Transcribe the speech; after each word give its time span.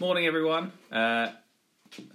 Morning, 0.00 0.26
everyone. 0.26 0.70
Uh, 0.92 1.32
I 1.32 1.32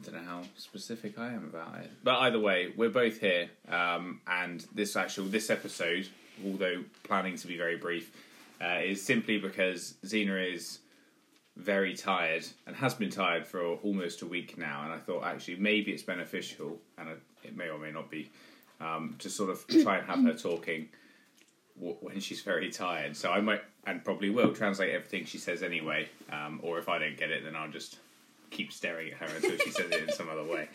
don't 0.06 0.16
know 0.16 0.22
how 0.22 0.42
specific 0.56 1.20
I 1.20 1.34
am 1.34 1.44
about 1.54 1.82
it, 1.82 1.92
but 2.02 2.16
either 2.20 2.40
way, 2.40 2.72
we're 2.78 2.90
both 2.90 3.20
here, 3.20 3.50
um, 3.68 4.22
and 4.26 4.66
this 4.74 4.96
actual 4.96 5.26
this 5.26 5.50
episode, 5.50 6.08
although 6.46 6.86
planning 7.04 7.36
to 7.36 7.46
be 7.46 7.58
very 7.58 7.76
brief, 7.76 8.10
uh, 8.62 8.80
is 8.82 9.02
simply 9.02 9.38
because 9.38 9.96
Xena 10.06 10.54
is 10.54 10.80
very 11.58 11.94
tired 11.94 12.46
and 12.66 12.74
has 12.78 12.94
been 12.94 13.10
tired 13.10 13.46
for 13.46 13.62
almost 13.62 14.22
a 14.22 14.26
week 14.26 14.58
now, 14.58 14.84
and 14.86 14.94
I 14.94 14.98
thought 14.98 15.26
actually 15.26 15.58
maybe 15.58 15.92
it's 15.92 16.04
beneficial, 16.04 16.80
and 16.98 17.10
it 17.44 17.58
may 17.58 17.68
or 17.68 17.80
may 17.80 17.92
not 17.92 18.10
be, 18.10 18.32
um, 18.80 19.18
to 19.20 19.30
sort 19.30 19.50
of 19.50 19.68
try 19.68 19.98
and 19.98 20.08
have 20.08 20.24
her 20.24 20.34
talking 20.34 20.88
when 21.76 22.20
she's 22.20 22.42
very 22.42 22.70
tired. 22.70 23.16
So 23.18 23.32
I 23.32 23.42
might 23.42 23.62
and 23.86 24.04
probably 24.04 24.30
will 24.30 24.54
translate 24.54 24.94
everything 24.94 25.26
she 25.26 25.38
says 25.38 25.64
anyway, 25.64 26.08
um, 26.32 26.60
or 26.64 26.80
if 26.80 26.88
I 26.88 27.00
don't 27.00 27.18
get 27.18 27.32
it, 27.32 27.44
then 27.44 27.56
I'll 27.56 27.70
just 27.70 27.98
keep 28.50 28.72
staring 28.72 29.12
at 29.12 29.18
her 29.18 29.36
until 29.36 29.58
she 29.58 29.72
says 29.72 29.92
it 29.92 30.08
in 30.08 30.14
some 30.14 30.30
other 30.30 30.44
way. 30.44 30.70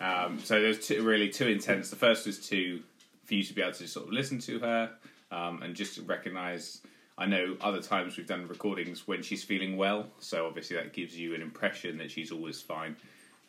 Um, 0.00 0.38
so 0.38 0.60
there's 0.60 0.86
two, 0.86 1.02
really 1.02 1.28
two 1.28 1.48
intents. 1.48 1.90
The 1.90 1.96
first 1.96 2.26
was 2.26 2.38
to 2.48 2.80
for 3.24 3.34
you 3.34 3.42
to 3.42 3.52
be 3.52 3.60
able 3.60 3.72
to 3.72 3.86
sort 3.86 4.06
of 4.06 4.12
listen 4.12 4.38
to 4.38 4.58
her 4.60 4.90
um, 5.30 5.62
and 5.62 5.74
just 5.74 5.98
recognise. 6.06 6.80
I 7.18 7.26
know 7.26 7.56
other 7.60 7.82
times 7.82 8.16
we've 8.16 8.28
done 8.28 8.46
recordings 8.46 9.08
when 9.08 9.22
she's 9.22 9.42
feeling 9.42 9.76
well, 9.76 10.06
so 10.20 10.46
obviously 10.46 10.76
that 10.76 10.92
gives 10.92 11.18
you 11.18 11.34
an 11.34 11.42
impression 11.42 11.98
that 11.98 12.12
she's 12.12 12.30
always 12.30 12.62
fine. 12.62 12.94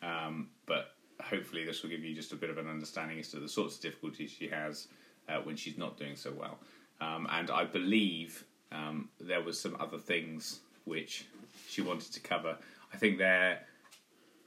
Um, 0.02 0.48
but 0.66 0.94
hopefully, 1.22 1.64
this 1.64 1.82
will 1.82 1.90
give 1.90 2.02
you 2.02 2.14
just 2.14 2.32
a 2.32 2.36
bit 2.36 2.50
of 2.50 2.58
an 2.58 2.68
understanding 2.68 3.20
as 3.20 3.28
to 3.30 3.38
the 3.38 3.48
sorts 3.48 3.76
of 3.76 3.82
difficulties 3.82 4.30
she 4.30 4.48
has 4.48 4.88
uh, 5.28 5.38
when 5.44 5.56
she's 5.56 5.78
not 5.78 5.96
doing 5.96 6.16
so 6.16 6.32
well. 6.32 6.58
Um, 7.00 7.26
and 7.30 7.50
I 7.50 7.64
believe 7.64 8.44
um, 8.72 9.08
there 9.20 9.42
was 9.42 9.58
some 9.58 9.76
other 9.80 9.98
things 9.98 10.60
which 10.84 11.24
she 11.68 11.82
wanted 11.82 12.12
to 12.12 12.20
cover. 12.20 12.56
I 12.92 12.96
think 12.96 13.18
there. 13.18 13.60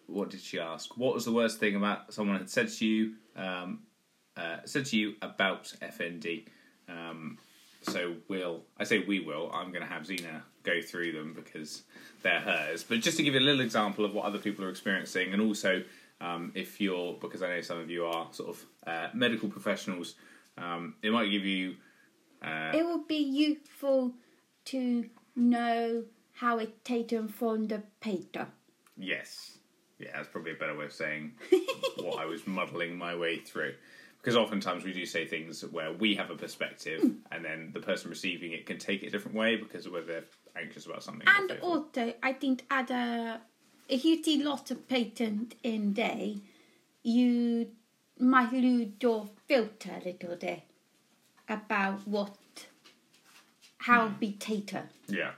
What 0.07 0.29
did 0.29 0.41
she 0.41 0.59
ask? 0.59 0.97
What 0.97 1.13
was 1.13 1.25
the 1.25 1.31
worst 1.31 1.59
thing 1.59 1.75
about 1.75 2.13
someone 2.13 2.37
had 2.37 2.49
said 2.49 2.69
to 2.69 2.85
you? 2.85 3.13
Um, 3.37 3.83
uh, 4.35 4.57
said 4.65 4.85
to 4.87 4.97
you 4.97 5.15
about 5.21 5.73
FND. 5.81 6.45
Um, 6.89 7.37
so 7.83 8.15
we'll. 8.27 8.63
I 8.77 8.83
say 8.83 8.99
we 8.99 9.19
will. 9.19 9.49
I'm 9.53 9.71
going 9.71 9.81
to 9.81 9.87
have 9.87 10.03
Xena 10.03 10.41
go 10.63 10.81
through 10.81 11.13
them 11.13 11.33
because 11.33 11.83
they're 12.21 12.39
hers. 12.39 12.83
But 12.83 13.01
just 13.01 13.17
to 13.17 13.23
give 13.23 13.33
you 13.33 13.39
a 13.39 13.41
little 13.41 13.61
example 13.61 14.05
of 14.05 14.13
what 14.13 14.25
other 14.25 14.39
people 14.39 14.65
are 14.65 14.69
experiencing, 14.69 15.33
and 15.33 15.41
also 15.41 15.83
um, 16.21 16.51
if 16.55 16.79
you're 16.79 17.13
because 17.13 17.41
I 17.41 17.49
know 17.49 17.61
some 17.61 17.79
of 17.79 17.89
you 17.89 18.05
are 18.05 18.27
sort 18.31 18.49
of 18.49 18.65
uh, 18.87 19.07
medical 19.13 19.49
professionals, 19.49 20.15
um, 20.57 20.95
it 21.01 21.11
might 21.11 21.29
give 21.29 21.45
you 21.45 21.75
uh, 22.43 22.71
It 22.73 22.85
would 22.85 23.07
be 23.07 23.17
useful 23.17 24.13
to 24.65 25.05
know 25.35 26.03
how 26.33 26.57
it 26.57 26.83
taken 26.83 27.27
from 27.27 27.67
the 27.67 27.83
paper. 27.99 28.47
Yes. 28.97 29.57
Yeah, 29.99 30.09
that's 30.15 30.27
probably 30.27 30.51
a 30.51 30.55
better 30.55 30.75
way 30.75 30.85
of 30.85 30.93
saying 30.93 31.33
what 31.97 32.19
I 32.19 32.25
was 32.25 32.45
muddling 32.47 32.97
my 32.97 33.15
way 33.15 33.39
through. 33.39 33.73
Because 34.17 34.35
oftentimes 34.37 34.83
we 34.85 34.93
do 34.93 35.05
say 35.05 35.25
things 35.27 35.65
where 35.65 35.91
we 35.91 36.15
have 36.15 36.29
a 36.29 36.35
perspective 36.35 37.01
and 37.31 37.43
then 37.43 37.71
the 37.73 37.81
person 37.81 38.09
receiving 38.09 38.53
it 38.53 38.65
can 38.65 38.77
take 38.77 39.03
it 39.03 39.07
a 39.07 39.09
different 39.09 39.35
way 39.35 39.57
because 39.57 39.85
of 39.85 39.91
whether 39.91 40.05
they're 40.05 40.23
anxious 40.55 40.85
about 40.85 41.03
something. 41.03 41.27
And 41.27 41.51
also, 41.61 42.13
I 42.23 42.31
think 42.31 42.63
a, 42.69 43.41
if 43.89 44.05
you 44.05 44.23
see 44.23 44.41
lots 44.41 44.71
of 44.71 44.87
patent 44.87 45.55
in 45.61 45.91
day, 45.91 46.37
you 47.03 47.67
might 48.17 48.53
lose 48.53 48.93
your 49.01 49.27
filter 49.45 49.91
a 50.01 50.05
little 50.05 50.37
bit 50.37 50.63
about 51.49 52.07
what, 52.07 52.35
how 53.79 54.07
Hmm. 54.07 54.15
be 54.19 54.31
tater. 54.33 54.89
Yeah. 55.07 55.31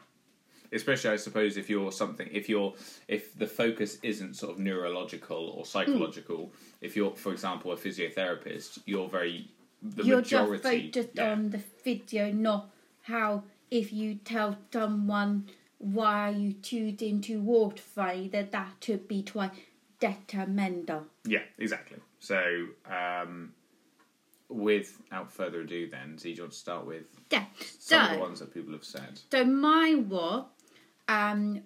Especially, 0.72 1.12
I 1.12 1.16
suppose, 1.16 1.58
if 1.58 1.70
you're 1.70 1.92
something, 1.92 2.28
if 2.32 2.50
you're, 2.50 2.74
if 3.08 3.38
the 3.38 3.48
focus 3.48 3.98
isn't 4.04 4.36
sort 4.36 4.52
of 4.54 4.60
neurological 4.60 5.50
or 5.56 5.66
psychological, 5.66 6.52
if 6.82 6.96
you're, 6.96 7.16
for 7.16 7.32
example, 7.32 7.72
a 7.72 7.78
physiotherapist, 7.78 8.80
you're 8.86 9.08
very, 9.08 9.48
the 9.82 10.04
You're 10.04 10.18
majority. 10.18 10.90
just 10.92 11.10
focused 11.10 11.18
yeah. 11.18 11.32
on 11.32 11.50
the 11.52 11.62
video, 11.84 12.32
not 12.32 12.70
how 13.04 13.44
if 13.72 13.94
you 13.94 14.16
tell 14.16 14.58
someone 14.74 15.48
why 15.78 16.30
you 16.30 16.54
tuned 16.54 17.02
into 17.02 17.40
walk 17.42 17.78
fight 17.78 18.32
that 18.32 18.52
that 18.52 18.72
should 18.82 19.08
be 19.08 19.22
quite 19.24 19.52
detrimental. 20.00 21.06
Yeah, 21.26 21.44
exactly. 21.58 21.98
So, 22.20 22.68
um, 22.90 23.54
without 24.50 25.32
further 25.32 25.62
ado, 25.62 25.90
then, 25.90 26.18
so 26.18 26.28
you 26.28 26.42
want 26.42 26.52
to 26.52 26.58
start 26.58 26.86
with 26.86 27.06
Yeah. 27.32 27.46
some 27.80 28.06
of 28.06 28.12
the 28.12 28.18
ones 28.20 28.40
that 28.40 28.54
people 28.54 28.74
have 28.74 28.84
said. 28.84 29.20
so 29.32 29.44
mine 29.44 30.10
was 30.10 30.46
um, 31.08 31.62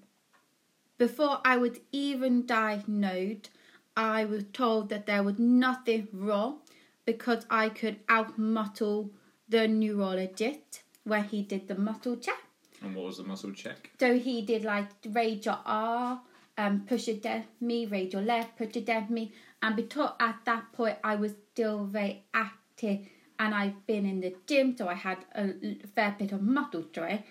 before 0.98 1.40
I 1.46 1.58
was 1.58 1.80
even 1.92 2.46
diagnosed, 2.46 3.50
I 3.96 4.26
was 4.26 4.44
told 4.54 4.90
that 4.90 5.06
there 5.06 5.24
was 5.24 5.40
nothing 5.40 6.08
wrong 6.14 6.60
because 7.06 7.46
I 7.50 7.70
could 7.70 8.06
outmuscle 8.08 9.10
the 9.48 9.68
neurologist 9.68 10.82
where 11.04 11.24
he 11.24 11.42
did 11.42 11.68
the 11.68 11.76
muscle 11.76 12.18
check. 12.18 12.38
And 12.82 12.96
what 12.96 13.06
was 13.06 13.18
the 13.18 13.24
muscle 13.24 13.52
check? 13.52 13.90
So 14.00 14.18
he 14.18 14.42
did 14.42 14.64
like 14.64 14.88
raise 15.10 15.46
your 15.46 15.60
arm, 15.66 16.20
um, 16.58 16.86
push 16.88 17.08
it 17.08 17.24
down 17.24 17.46
me, 17.60 17.86
raise 17.86 18.14
your 18.14 18.22
leg, 18.22 18.48
push 18.58 18.76
it 18.76 18.86
down 18.86 19.08
me. 19.10 19.32
And 19.62 19.76
because 19.76 20.12
at 20.20 20.40
that 20.46 20.72
point 20.74 20.98
I 21.04 21.16
was 21.16 21.34
still 21.52 21.86
very 21.86 22.24
active 22.34 22.59
and 22.84 23.56
I've 23.56 23.86
been 23.88 24.06
in 24.06 24.22
the 24.22 24.36
gym, 24.48 24.76
so 24.78 24.88
I 24.88 24.96
had 24.96 25.20
a 25.34 25.54
fair 25.96 26.16
bit 26.18 26.32
of 26.32 26.42
muscle 26.42 26.84
strength. 26.92 27.26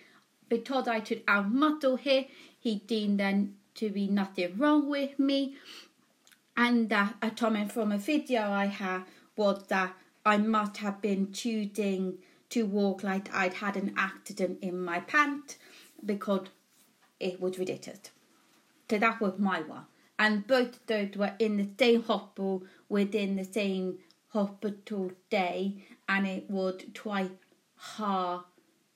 Because 0.48 0.88
I 0.88 1.00
could 1.00 1.22
out 1.28 1.52
muscle 1.52 1.96
here, 1.96 2.24
he 2.58 2.76
deemed 2.76 3.20
then 3.20 3.56
to 3.74 3.90
be 3.90 4.08
nothing 4.08 4.56
wrong 4.56 4.88
with 4.88 5.18
me. 5.18 5.56
And 6.56 6.88
that 6.88 7.16
a 7.22 7.30
comment 7.30 7.70
from 7.70 7.92
a 7.92 7.98
video 7.98 8.50
I 8.50 8.66
had 8.66 9.02
was 9.36 9.64
that 9.68 9.94
I 10.24 10.38
must 10.38 10.78
have 10.78 11.00
been 11.00 11.32
choosing 11.32 12.18
to 12.50 12.64
walk 12.64 13.02
like 13.02 13.32
I'd 13.34 13.54
had 13.54 13.76
an 13.76 13.94
accident 13.96 14.58
in 14.62 14.82
my 14.82 15.00
pant 15.00 15.56
because 16.04 16.48
it 17.20 17.40
was 17.40 17.58
ridiculous. 17.58 18.00
So 18.90 18.98
that 18.98 19.20
was 19.20 19.38
my 19.38 19.60
one. 19.60 19.84
And 20.18 20.46
both 20.46 20.84
those 20.86 21.14
were 21.14 21.34
in 21.38 21.58
the 21.58 21.68
same 21.78 22.02
hospital 22.02 22.64
within 22.88 23.36
the 23.36 23.44
same 23.44 23.98
hospital 24.28 25.12
day, 25.30 25.84
and 26.08 26.26
it 26.26 26.50
was 26.50 26.82
quite 26.96 27.30
hard 27.76 28.42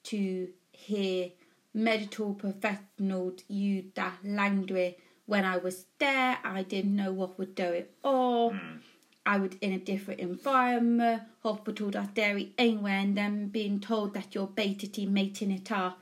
to 0.05 0.49
hear 0.73 1.31
medical 1.75 2.35
professionals 2.35 3.43
use 3.49 3.85
that 3.95 4.19
language 4.25 4.97
when 5.27 5.45
I 5.45 5.57
was 5.57 5.87
there. 5.99 6.39
I 6.45 6.63
didn't 6.63 6.97
know 6.97 7.13
what 7.13 7.39
was 7.39 7.49
going 7.49 7.87
on. 8.03 8.81
I 9.25 9.39
was 9.39 9.53
in 9.61 9.73
a 9.73 9.79
different 9.79 10.21
environment, 10.21 11.23
hospital 11.43 11.91
that 11.93 12.15
very 12.15 12.53
anywhere, 12.59 12.99
and 12.99 13.17
then 13.17 13.49
being 13.49 13.79
told 13.81 14.15
that 14.15 14.35
you're 14.35 14.49
basically 14.49 15.07
making 15.07 15.53
it 15.53 15.71
up 15.71 16.01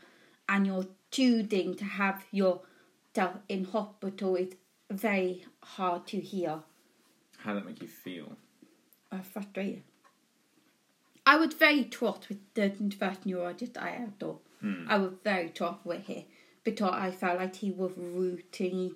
and 0.48 0.66
you're 0.66 0.86
choosing 1.10 1.74
to 1.76 1.84
have 1.84 2.24
yourself 2.32 3.36
in 3.48 3.64
hospital 3.64 4.36
is 4.36 4.54
very 4.90 5.44
hard 5.62 6.06
to 6.06 6.18
hear. 6.18 6.60
How 7.38 7.52
did 7.52 7.62
that 7.62 7.66
make 7.68 7.82
you 7.82 7.88
feel? 7.88 8.36
Uh, 9.12 9.22
frustrated. 9.22 9.82
I 11.26 11.36
was 11.36 11.54
very 11.54 11.84
trot 11.84 12.28
with 12.28 12.38
the 12.54 12.70
first 12.98 13.26
neurologist 13.26 13.76
I 13.76 13.90
had 13.90 14.12
though. 14.18 14.40
I 14.88 14.98
was 14.98 15.12
very 15.24 15.48
trot 15.50 15.80
with 15.84 16.06
him 16.06 16.24
because 16.64 16.92
I 16.92 17.10
felt 17.10 17.38
like 17.38 17.56
he 17.56 17.70
was 17.70 17.92
rooting 17.96 18.94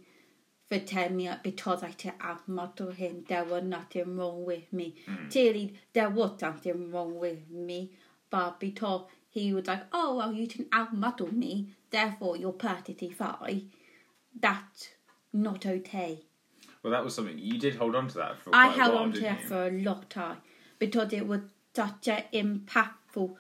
for 0.69 0.79
telling 0.79 1.17
me 1.17 1.27
that 1.27 1.43
because 1.43 1.83
I 1.83 1.91
could 1.93 2.19
outmuscle 2.19 2.95
him, 2.95 3.25
there 3.29 3.45
was 3.45 3.63
nothing 3.65 4.17
wrong 4.17 4.45
with 4.45 4.73
me. 4.73 4.95
Clearly, 5.31 5.75
there 5.93 6.11
was 6.11 6.39
something 6.39 6.91
wrong 6.93 7.19
with 7.19 7.51
me, 7.51 7.91
but 8.31 8.61
because 8.61 9.03
he 9.31 9.53
was 9.53 9.67
like, 9.67 9.85
oh, 9.93 10.17
well, 10.17 10.33
you 10.33 10.47
can 10.47 10.65
outmuscle 10.67 11.33
me, 11.33 11.69
therefore 11.91 12.37
you're 12.37 12.53
perfectly 12.53 13.11
fine, 13.11 13.71
that's 14.39 14.89
not 15.33 15.67
okay. 15.67 16.21
Well, 16.85 16.93
that 16.93 17.03
was 17.03 17.15
something 17.15 17.39
you 17.39 17.59
did 17.59 17.77
hold 17.77 17.97
on 17.97 18.09
to 18.09 18.19
that 18.19 18.39
for. 18.39 18.55
I 18.55 18.69
held 18.69 18.95
while, 18.95 19.05
on 19.05 19.13
to 19.13 19.21
you? 19.21 19.37
for 19.49 19.69
a 19.69 19.71
long 19.71 20.05
time 20.11 20.37
because 20.79 21.15
it 21.15 21.27
was 21.27 21.41
such 21.75 22.09
an 22.09 22.25
impactful 22.33 23.35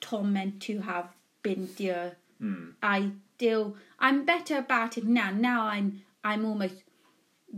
torment 0.00 0.62
to 0.62 0.80
have 0.80 1.10
been 1.42 1.68
there. 1.76 2.16
Hmm. 2.38 2.70
I 2.82 3.10
still, 3.36 3.76
I'm 3.98 4.24
better 4.24 4.56
about 4.56 4.96
it 4.96 5.04
now. 5.04 5.30
Now 5.30 5.66
I'm, 5.66 6.00
I'm 6.24 6.46
almost 6.46 6.76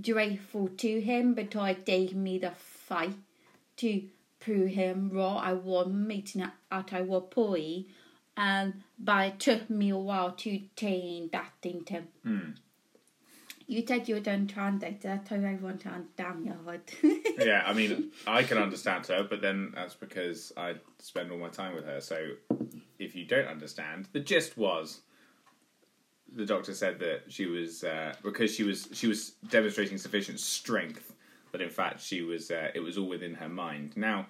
grateful 0.03 0.69
to 0.79 1.01
him 1.01 1.35
because 1.35 1.77
it 1.77 1.87
gave 1.87 2.17
me 2.17 2.39
the 2.39 2.51
fight 2.51 3.15
to 3.77 4.03
prove 4.41 4.71
him 4.71 5.11
wrong. 5.13 5.39
I 5.39 5.53
was 5.53 5.87
meeting 5.87 6.43
at 6.43 6.93
I 6.93 7.03
was 7.03 7.29
poorly, 7.31 7.87
and 8.37 8.83
but 8.99 9.27
it 9.27 9.41
took 9.41 9.71
me 9.71 9.91
a 9.91 9.97
while 9.97 10.33
to 10.33 10.61
change 10.75 11.31
that 11.31 11.53
thing 11.63 11.85
to 11.85 12.03
Hmm. 12.25 12.51
You 13.73 13.83
said 13.87 14.07
you 14.07 14.17
were 14.17 14.21
done 14.21 14.47
translate. 14.47 15.05
I 15.07 15.17
told 15.17 15.45
everyone 15.45 15.79
to 15.79 15.89
understand 15.89 16.45
your 16.45 16.57
word. 16.57 16.83
yeah, 17.39 17.63
I 17.67 17.73
mean, 17.73 18.11
I 18.27 18.43
can 18.43 18.59
understand 18.59 19.07
her, 19.07 19.25
but 19.25 19.41
then 19.41 19.73
that's 19.75 19.95
because 19.95 20.53
I 20.59 20.75
spend 20.99 21.33
all 21.33 21.39
my 21.39 21.49
time 21.49 21.75
with 21.75 21.87
her. 21.87 22.01
So 22.03 22.33
if 22.99 23.17
you 23.17 23.25
don't 23.25 23.47
understand, 23.47 24.09
the 24.13 24.21
gist 24.21 24.59
was 24.59 25.01
the 26.35 26.45
doctor 26.45 26.75
said 26.75 26.99
that 26.99 27.23
she 27.29 27.47
was 27.47 27.83
uh, 27.83 28.15
because 28.23 28.55
she 28.55 28.63
was 28.63 28.89
she 28.93 29.07
was 29.07 29.31
demonstrating 29.49 29.97
sufficient 29.97 30.39
strength 30.39 31.15
that 31.53 31.63
in 31.63 31.71
fact 31.71 32.01
she 32.03 32.21
was 32.21 32.51
uh, 32.51 32.69
it 32.75 32.81
was 32.81 32.99
all 32.99 33.09
within 33.09 33.35
her 33.35 33.49
mind. 33.49 33.97
Now, 33.97 34.27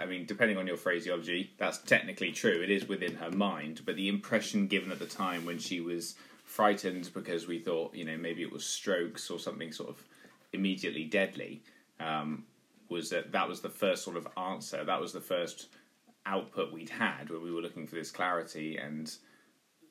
I 0.00 0.06
mean, 0.06 0.24
depending 0.24 0.56
on 0.56 0.66
your 0.66 0.78
phraseology, 0.78 1.52
that's 1.58 1.78
technically 1.78 2.32
true. 2.32 2.62
It 2.62 2.70
is 2.70 2.88
within 2.88 3.16
her 3.16 3.30
mind, 3.30 3.82
but 3.84 3.96
the 3.96 4.08
impression 4.08 4.66
given 4.66 4.92
at 4.92 4.98
the 4.98 5.06
time 5.06 5.44
when 5.44 5.58
she 5.58 5.80
was 5.80 6.14
frightened 6.56 7.10
because 7.12 7.46
we 7.46 7.58
thought 7.58 7.94
you 7.94 8.04
know 8.04 8.16
maybe 8.16 8.40
it 8.40 8.50
was 8.50 8.64
strokes 8.64 9.30
or 9.30 9.38
something 9.38 9.70
sort 9.70 9.90
of 9.90 10.02
immediately 10.54 11.04
deadly 11.04 11.60
um, 12.00 12.44
was 12.88 13.10
that 13.10 13.30
that 13.32 13.46
was 13.46 13.60
the 13.60 13.68
first 13.68 14.02
sort 14.02 14.16
of 14.16 14.26
answer. 14.38 14.82
That 14.82 15.00
was 15.00 15.12
the 15.12 15.20
first 15.20 15.68
output 16.24 16.72
we'd 16.72 16.88
had 16.88 17.28
when 17.28 17.42
we 17.42 17.52
were 17.52 17.60
looking 17.60 17.86
for 17.86 17.94
this 17.94 18.10
clarity, 18.10 18.78
and 18.78 19.14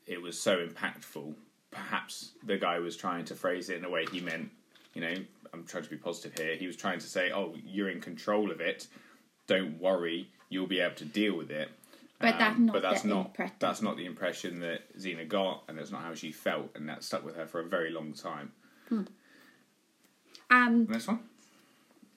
it 0.08 0.20
was 0.20 0.40
so 0.40 0.66
impactful. 0.66 1.36
Perhaps 1.70 2.32
the 2.44 2.58
guy 2.58 2.80
was 2.80 2.98
trying 2.98 3.26
to 3.26 3.36
phrase 3.36 3.70
it 3.70 3.78
in 3.78 3.86
a 3.86 3.90
way 3.90 4.06
he 4.12 4.20
meant, 4.20 4.50
you 4.94 5.02
know, 5.02 5.16
I'm 5.54 5.66
trying 5.66 5.84
to 5.84 5.90
be 5.90 5.98
positive 5.98 6.34
here. 6.38 6.56
He 6.56 6.68
was 6.68 6.76
trying 6.76 7.00
to 7.00 7.08
say, 7.08 7.32
"Oh, 7.32 7.54
you're 7.64 7.90
in 7.90 8.02
control 8.02 8.50
of 8.50 8.60
it. 8.60 8.88
Don't 9.46 9.80
worry, 9.80 10.30
you'll 10.50 10.68
be 10.68 10.80
able 10.80 10.96
to 10.96 11.06
deal 11.06 11.38
with 11.38 11.52
it." 11.52 11.70
But 12.20 12.40
that's 12.40 12.58
not 12.58 12.74
but 12.74 12.82
that's 12.82 13.02
the 13.02 13.10
not 13.10 13.26
impression. 13.28 13.56
that's 13.60 13.82
not 13.82 13.98
the 13.98 14.06
impression 14.06 14.60
that 14.62 14.98
Xena 14.98 15.28
got, 15.28 15.64
and 15.68 15.78
that's 15.78 15.92
not 15.92 16.02
how 16.02 16.14
she 16.14 16.32
felt, 16.32 16.70
and 16.76 16.88
that 16.88 17.04
stuck 17.04 17.26
with 17.26 17.36
her 17.36 17.46
for 17.46 17.60
a 17.60 17.66
very 17.66 17.92
long 17.92 18.14
time. 18.14 18.52
Um, 20.50 20.86
Next 20.90 21.08
one. 21.08 21.20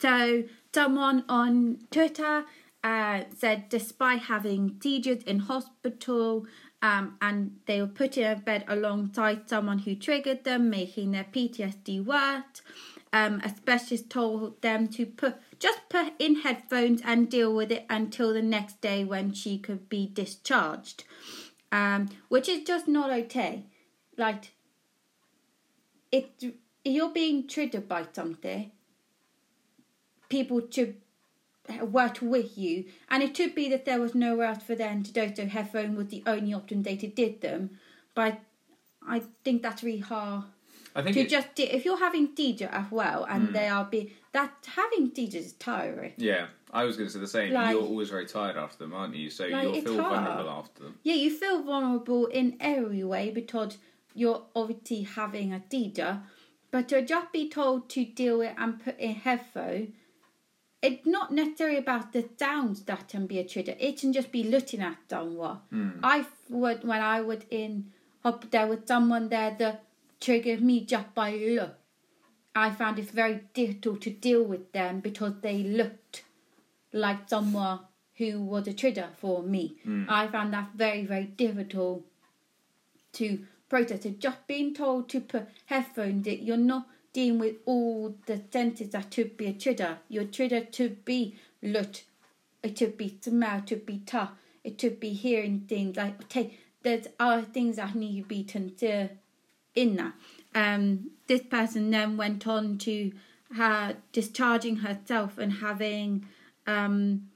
So, 0.01 0.45
someone 0.73 1.25
on 1.29 1.79
Twitter 1.91 2.45
uh, 2.85 3.23
said 3.37 3.69
despite 3.69 4.23
having 4.23 4.79
seizures 4.81 5.25
in 5.25 5.41
hospital 5.41 6.47
um, 6.81 7.17
and 7.21 7.57
they 7.67 7.81
were 7.81 7.89
put 7.89 8.17
in 8.17 8.31
a 8.31 8.37
bed 8.37 8.65
alongside 8.69 9.49
someone 9.49 9.81
who 9.81 9.97
triggered 9.97 10.45
them, 10.45 10.71
making 10.71 11.11
their 11.11 11.25
PTSD 11.25 12.05
worse, 12.05 12.63
um, 13.13 13.41
a 13.45 13.49
specialist 13.49 14.11
told 14.11 14.61
them 14.63 14.89
to 14.89 15.07
put 15.07 15.37
just 15.59 15.81
put 15.89 16.13
in 16.19 16.41
headphones 16.41 17.01
and 17.05 17.31
deal 17.31 17.53
with 17.55 17.73
it 17.73 17.85
until 17.91 18.33
the 18.33 18.43
next 18.43 18.81
day 18.81 19.05
when 19.05 19.33
she 19.33 19.59
could 19.59 19.89
be 19.89 20.07
discharged, 20.07 21.05
um, 21.73 22.09
which 22.29 22.49
is 22.49 22.65
just 22.65 22.87
not 22.87 23.11
okay. 23.11 23.65
Like, 24.17 24.53
it 26.13 26.43
you're 26.85 27.11
being 27.11 27.47
triggered 27.47 27.89
by 27.89 28.07
something 28.13 28.71
people 30.29 30.61
should 30.71 30.97
work 31.83 32.19
with 32.21 32.57
you. 32.57 32.87
And 33.11 33.23
it 33.23 33.35
could 33.35 33.55
be 33.55 33.69
that 33.71 33.85
there 33.85 34.01
was 34.01 34.15
nowhere 34.15 34.47
else 34.47 34.63
for 34.63 34.75
them 34.75 35.03
to 35.03 35.13
go, 35.13 35.33
so 35.35 35.47
headphone 35.47 35.97
was 35.97 36.09
the 36.09 36.23
only 36.27 36.55
option 36.55 36.83
they 36.83 36.97
did 36.97 37.41
them. 37.41 37.79
But 38.15 38.41
I 39.07 39.23
think 39.45 39.63
that's 39.63 39.83
really 39.83 39.99
hard 39.99 40.45
I 40.99 41.03
think 41.03 41.15
to 41.15 41.23
it- 41.23 41.29
just 41.29 41.55
do. 41.55 41.63
If 41.63 41.85
you're 41.85 41.99
having 41.99 42.35
seizure 42.37 42.71
as 42.73 42.91
well, 42.91 43.25
and 43.25 43.49
hmm. 43.49 43.53
they 43.53 43.69
are 43.69 43.85
be 43.85 44.13
that 44.33 44.53
having 44.67 45.15
seizures 45.15 45.47
is 45.47 45.53
tiring. 45.55 46.13
Yeah, 46.17 46.47
I 46.73 46.85
was 46.85 46.97
going 46.97 47.09
to 47.09 47.13
say 47.13 47.21
the 47.21 47.29
same. 47.29 47.53
Like- 47.53 47.71
you're 47.71 47.83
always 47.83 48.11
very 48.11 48.27
tired 48.27 48.57
after 48.57 48.79
them, 48.79 48.93
aren't 48.93 49.15
you? 49.15 49.31
So 49.31 49.47
Like, 49.47 49.63
you'll 49.63 49.81
feel 49.81 50.03
hard. 50.03 50.25
vulnerable 50.25 50.51
after 50.51 50.83
them. 50.83 50.99
Yeah, 51.05 51.15
you 51.15 51.31
feel 51.31 51.63
vulnerable 51.63 52.27
in 52.27 52.57
every 52.59 53.05
way 53.05 53.31
because 53.31 53.79
you're 54.15 54.43
obviously 54.57 55.03
having 55.03 55.53
a 55.53 55.63
seizure, 55.71 56.23
but 56.73 56.89
to 56.89 57.01
just 57.03 57.33
be 57.33 57.49
told 57.49 57.89
to 57.91 58.05
deal 58.05 58.39
with 58.39 58.55
and 58.59 58.83
put 58.83 58.99
in 58.99 59.15
headphone, 59.15 59.93
it's 60.83 61.07
not 61.07 61.33
necessarily 61.33 61.79
about 61.79 62.13
the 62.13 62.29
sounds 62.39 62.83
that 62.83 63.09
can 63.09 63.27
be 63.29 63.39
a 63.39 63.45
trigger. 63.45 63.75
It 63.79 64.01
can 64.01 64.13
just 64.13 64.33
be 64.33 64.43
looking 64.43 64.81
at 64.81 64.97
someone. 65.09 65.59
Hmm. 65.71 65.91
I 66.03 66.27
would 66.49 66.83
when 66.83 67.01
I 67.01 67.21
was 67.21 67.41
in 67.51 67.93
up 68.25 68.51
there 68.51 68.67
with 68.67 68.87
someone 68.87 69.29
there 69.29 69.55
that 69.59 69.85
triggered 70.21 70.63
me 70.63 70.85
just 70.85 71.15
by 71.15 71.35
look. 71.35 71.77
I 72.55 72.71
found 72.71 72.99
it 72.99 73.11
very 73.11 73.43
difficult 73.55 74.01
to 74.03 74.11
deal 74.11 74.43
with 74.43 74.73
them 74.73 75.01
because 75.01 75.35
they 75.43 75.63
looked 75.63 76.25
like 76.93 77.29
someone 77.29 77.81
who 78.17 78.41
was 78.41 78.67
a 78.67 78.73
trigger 78.73 79.09
for 79.19 79.43
me. 79.43 79.77
Hmm. 79.85 80.05
I 80.09 80.27
found 80.27 80.53
that 80.53 80.71
very, 80.75 81.05
very 81.05 81.25
difficult 81.25 82.05
to 83.13 83.47
process. 83.69 84.03
So 84.03 84.11
just 84.11 84.47
being 84.47 84.75
told 84.75 85.09
to 85.11 85.21
put 85.21 85.49
headphones 85.67 86.27
in, 86.27 86.45
you're 86.45 86.57
not 86.57 86.89
dealing 87.13 87.39
with 87.39 87.57
all 87.65 88.17
the 88.27 88.43
senses 88.53 88.91
that 88.91 89.11
could 89.11 89.37
be 89.37 89.47
a 89.47 89.53
trigger. 89.53 89.99
Your 90.09 90.25
trigger 90.25 90.61
to 90.65 90.91
be 91.05 91.37
look, 91.63 92.03
it 92.63 92.77
could 92.77 92.97
be 92.97 93.19
smell, 93.21 93.59
it 93.59 93.67
could 93.67 93.87
be 93.87 93.99
touch, 93.99 94.31
it 94.65 94.79
could 94.79 94.99
be 94.99 95.11
hearing 95.11 95.61
things 95.69 95.97
like 95.97 96.21
okay, 96.25 96.59
there's 96.83 97.07
other 97.19 97.43
things 97.43 97.77
that 97.77 97.95
need 97.95 98.23
to 98.23 98.29
be 98.29 98.45
considered 98.45 99.11
in 99.79 99.97
that. 99.97 100.13
Um, 100.55 101.11
this 101.29 101.43
person 101.43 101.91
then 101.91 102.17
went 102.17 102.47
on 102.47 102.79
to 102.79 103.13
her 103.55 103.97
discharging 104.13 104.77
herself 104.77 105.39
and 105.39 105.55
having 105.55 106.27
um, 106.67 107.29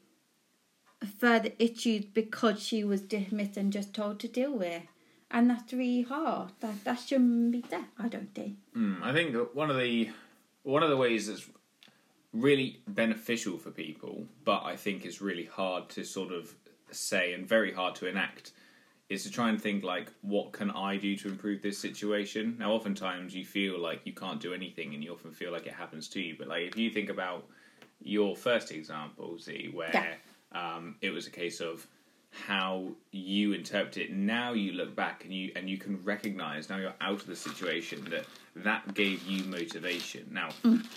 further 1.18 1.50
issues 1.58 2.04
because 2.04 2.60
she 2.62 2.84
was 2.84 3.00
dismissed 3.00 3.56
and 3.56 3.72
just 3.72 3.94
told 3.94 4.18
to 4.20 4.28
deal 4.28 4.52
with. 4.52 4.82
And 5.30 5.48
that's 5.48 5.72
really 5.72 6.02
hard. 6.02 6.50
That 6.60 6.84
that 6.84 6.98
shouldn't 7.00 7.52
be 7.52 7.64
there. 7.70 7.86
I 7.98 8.08
don't 8.08 8.34
think. 8.34 8.56
Mm, 8.76 9.02
I 9.02 9.14
think 9.14 9.34
one 9.54 9.70
of 9.70 9.78
the 9.78 10.10
one 10.62 10.82
of 10.82 10.90
the 10.90 10.96
ways 10.96 11.28
that's 11.28 11.48
really 12.34 12.80
beneficial 12.86 13.56
for 13.56 13.70
people, 13.70 14.26
but 14.44 14.62
I 14.64 14.76
think 14.76 15.06
is 15.06 15.22
really 15.22 15.46
hard 15.46 15.88
to 15.90 16.04
sort 16.04 16.32
of 16.32 16.54
say 16.90 17.32
and 17.32 17.48
very 17.48 17.72
hard 17.72 17.94
to 17.96 18.06
enact, 18.06 18.52
is 19.12 19.22
to 19.24 19.30
try 19.30 19.48
and 19.50 19.60
think 19.60 19.84
like, 19.84 20.10
what 20.22 20.52
can 20.52 20.70
I 20.70 20.96
do 20.96 21.14
to 21.16 21.28
improve 21.28 21.60
this 21.62 21.78
situation? 21.78 22.56
Now, 22.58 22.72
oftentimes 22.72 23.34
you 23.34 23.44
feel 23.44 23.78
like 23.78 24.00
you 24.04 24.12
can't 24.12 24.40
do 24.40 24.54
anything, 24.54 24.94
and 24.94 25.04
you 25.04 25.12
often 25.12 25.32
feel 25.32 25.52
like 25.52 25.66
it 25.66 25.74
happens 25.74 26.08
to 26.08 26.20
you. 26.20 26.34
But 26.38 26.48
like, 26.48 26.62
if 26.62 26.76
you 26.76 26.90
think 26.90 27.10
about 27.10 27.44
your 28.02 28.34
first 28.36 28.72
example, 28.72 29.38
Z, 29.38 29.70
where 29.74 29.90
Yeah. 29.92 30.14
um, 30.76 30.96
it 31.02 31.10
was 31.10 31.26
a 31.26 31.30
case 31.30 31.60
of 31.60 31.86
how 32.30 32.86
you 33.10 33.52
interpret 33.52 33.98
it 33.98 34.10
now 34.10 34.54
you 34.54 34.72
look 34.72 34.96
back 34.96 35.22
and 35.24 35.34
you 35.34 35.52
and 35.54 35.68
you 35.68 35.76
can 35.76 36.02
recognize 36.02 36.70
now 36.70 36.78
you're 36.78 36.94
out 37.02 37.20
of 37.20 37.26
the 37.26 37.36
situation 37.36 38.02
that 38.10 38.24
that 38.56 38.94
gave 38.94 39.22
you 39.26 39.44
motivation 39.44 40.26
now 40.32 40.48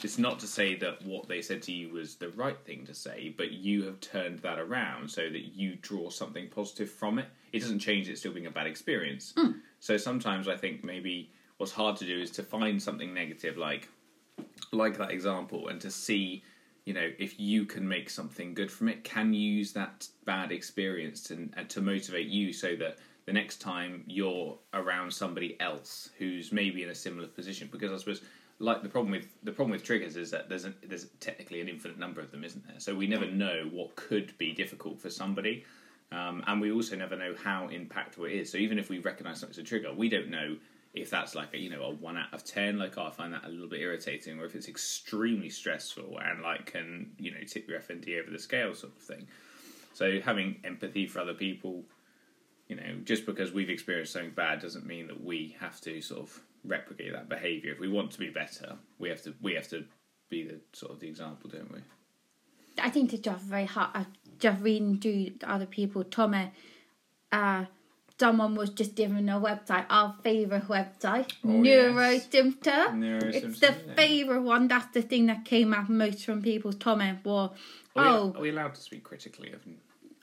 it's 0.01 0.17
not 0.17 0.39
to 0.39 0.47
say 0.47 0.75
that 0.75 1.01
what 1.05 1.27
they 1.27 1.41
said 1.41 1.61
to 1.61 1.73
you 1.73 1.89
was 1.89 2.15
the 2.15 2.29
right 2.29 2.57
thing 2.65 2.85
to 2.85 2.93
say 2.93 3.33
but 3.35 3.51
you 3.51 3.83
have 3.83 3.99
turned 3.99 4.39
that 4.39 4.59
around 4.59 5.09
so 5.11 5.29
that 5.29 5.53
you 5.53 5.75
draw 5.81 6.09
something 6.09 6.47
positive 6.47 6.89
from 6.89 7.19
it 7.19 7.25
it 7.55 7.61
doesn't 7.61 7.79
change 7.79 8.09
it 8.09 8.17
still 8.17 8.33
being 8.33 8.47
a 8.47 8.51
bad 8.51 8.67
experience. 8.67 9.33
So 9.79 9.97
sometimes 9.97 10.47
i 10.47 10.57
think 10.57 10.83
maybe 10.83 11.31
what's 11.57 11.71
hard 11.71 11.95
to 11.97 12.05
do 12.05 12.19
is 12.19 12.31
to 12.31 12.43
find 12.43 12.81
something 12.81 13.13
negative 13.13 13.55
like 13.55 13.87
like 14.71 14.97
that 14.97 15.11
example 15.11 15.69
and 15.69 15.79
to 15.79 15.89
see 15.89 16.43
you 16.83 16.93
know 16.93 17.09
if 17.17 17.39
you 17.39 17.65
can 17.65 17.87
make 17.87 18.09
something 18.09 18.53
good 18.53 18.71
from 18.71 18.89
it. 18.89 19.03
Can 19.03 19.33
you 19.33 19.49
use 19.59 19.71
that 19.73 20.07
bad 20.25 20.51
experience 20.51 21.23
to, 21.27 21.49
uh, 21.57 21.63
to 21.69 21.81
motivate 21.81 22.27
you 22.27 22.51
so 22.51 22.75
that 22.75 22.97
the 23.25 23.33
next 23.33 23.57
time 23.61 24.03
you're 24.05 24.57
around 24.73 25.11
somebody 25.11 25.59
else 25.59 26.09
who's 26.17 26.51
maybe 26.51 26.83
in 26.83 26.89
a 26.89 26.95
similar 26.95 27.27
position? 27.27 27.69
Because 27.71 27.91
i 27.93 27.97
suppose 27.97 28.21
like 28.59 28.83
the 28.83 28.89
problem 28.89 29.11
with 29.11 29.27
the 29.43 29.51
problem 29.51 29.71
with 29.71 29.83
triggers 29.83 30.15
is 30.17 30.29
that 30.31 30.49
there's 30.49 30.65
a, 30.65 30.73
there's 30.89 31.07
technically 31.19 31.61
an 31.61 31.69
infinite 31.69 31.97
number 31.97 32.19
of 32.19 32.31
them 32.31 32.43
isn't 32.43 32.67
there? 32.67 32.79
So 32.79 32.93
we 32.93 33.07
never 33.07 33.27
know 33.27 33.69
what 33.71 33.95
could 33.95 34.37
be 34.37 34.51
difficult 34.51 34.99
for 34.99 35.09
somebody 35.09 35.63
um, 36.15 36.43
and 36.47 36.61
we 36.61 36.71
also 36.71 36.95
never 36.95 37.15
know 37.15 37.35
how 37.43 37.67
impactful 37.67 38.29
it 38.29 38.33
is 38.33 38.51
so 38.51 38.57
even 38.57 38.79
if 38.79 38.89
we 38.89 38.99
recognize 38.99 39.39
something's 39.39 39.57
a 39.57 39.63
trigger 39.63 39.93
we 39.93 40.09
don't 40.09 40.29
know 40.29 40.55
if 40.95 41.09
that's 41.09 41.35
like 41.35 41.53
a 41.53 41.57
you 41.57 41.69
know 41.69 41.83
a 41.83 41.91
one 41.91 42.17
out 42.17 42.33
of 42.33 42.43
ten, 42.43 42.77
like 42.77 42.97
oh, 42.97 43.03
I 43.03 43.11
find 43.11 43.33
that 43.33 43.43
a 43.45 43.49
little 43.49 43.67
bit 43.67 43.81
irritating, 43.81 44.39
or 44.39 44.45
if 44.45 44.55
it's 44.55 44.69
extremely 44.69 45.49
stressful 45.49 46.17
and 46.23 46.41
like 46.41 46.65
can 46.67 47.11
you 47.19 47.31
know 47.31 47.39
tip 47.45 47.67
your 47.67 47.79
FND 47.79 48.19
over 48.21 48.31
the 48.31 48.39
scale 48.39 48.73
sort 48.73 48.93
of 48.93 49.01
thing. 49.01 49.27
So 49.93 50.19
having 50.21 50.57
empathy 50.63 51.05
for 51.05 51.19
other 51.19 51.33
people, 51.33 51.83
you 52.67 52.75
know, 52.75 52.97
just 53.03 53.25
because 53.25 53.51
we've 53.51 53.69
experienced 53.69 54.13
something 54.13 54.31
bad 54.31 54.61
doesn't 54.61 54.85
mean 54.85 55.07
that 55.07 55.23
we 55.23 55.55
have 55.59 55.79
to 55.81 56.01
sort 56.01 56.21
of 56.21 56.41
replicate 56.63 57.13
that 57.13 57.29
behaviour. 57.29 57.71
If 57.73 57.79
we 57.79 57.89
want 57.89 58.11
to 58.11 58.19
be 58.19 58.29
better, 58.29 58.77
we 58.97 59.09
have 59.09 59.21
to 59.23 59.33
we 59.41 59.53
have 59.55 59.67
to 59.69 59.85
be 60.29 60.43
the 60.43 60.59
sort 60.73 60.93
of 60.93 60.99
the 60.99 61.07
example, 61.07 61.49
don't 61.49 61.71
we? 61.71 61.79
I 62.81 62.89
think 62.89 63.13
it's 63.13 63.21
just 63.21 63.43
very 63.43 63.65
hard. 63.65 64.05
Just 64.39 64.61
reading 64.61 64.99
through 64.99 65.31
other 65.43 65.65
people, 65.65 66.03
Tommy, 66.03 66.51
uh, 67.31 67.65
someone 68.19 68.55
was 68.55 68.69
just 68.69 68.95
given 68.95 69.27
a 69.29 69.39
website, 69.39 69.85
our 69.89 70.15
favourite 70.23 70.67
website, 70.67 71.31
Oh, 71.43 71.61
yes. 71.63 72.27
Neurosymptom. 72.27 73.33
It's 73.33 73.59
the 73.59 73.67
yeah. 73.87 73.93
favourite 73.95 74.41
one. 74.43 74.67
That's 74.67 74.93
the 74.93 75.01
thing 75.01 75.25
that 75.27 75.45
came 75.45 75.73
out 75.73 75.89
most 75.89 76.25
from 76.25 76.41
people's 76.41 76.75
comments. 76.75 77.25
Were, 77.25 77.31
Are 77.33 77.51
we, 77.95 78.01
oh, 78.01 78.33
are 78.35 78.41
we 78.41 78.49
allowed 78.49 78.75
to 78.75 78.81
speak 78.81 79.03
critically 79.03 79.51
of? 79.51 79.61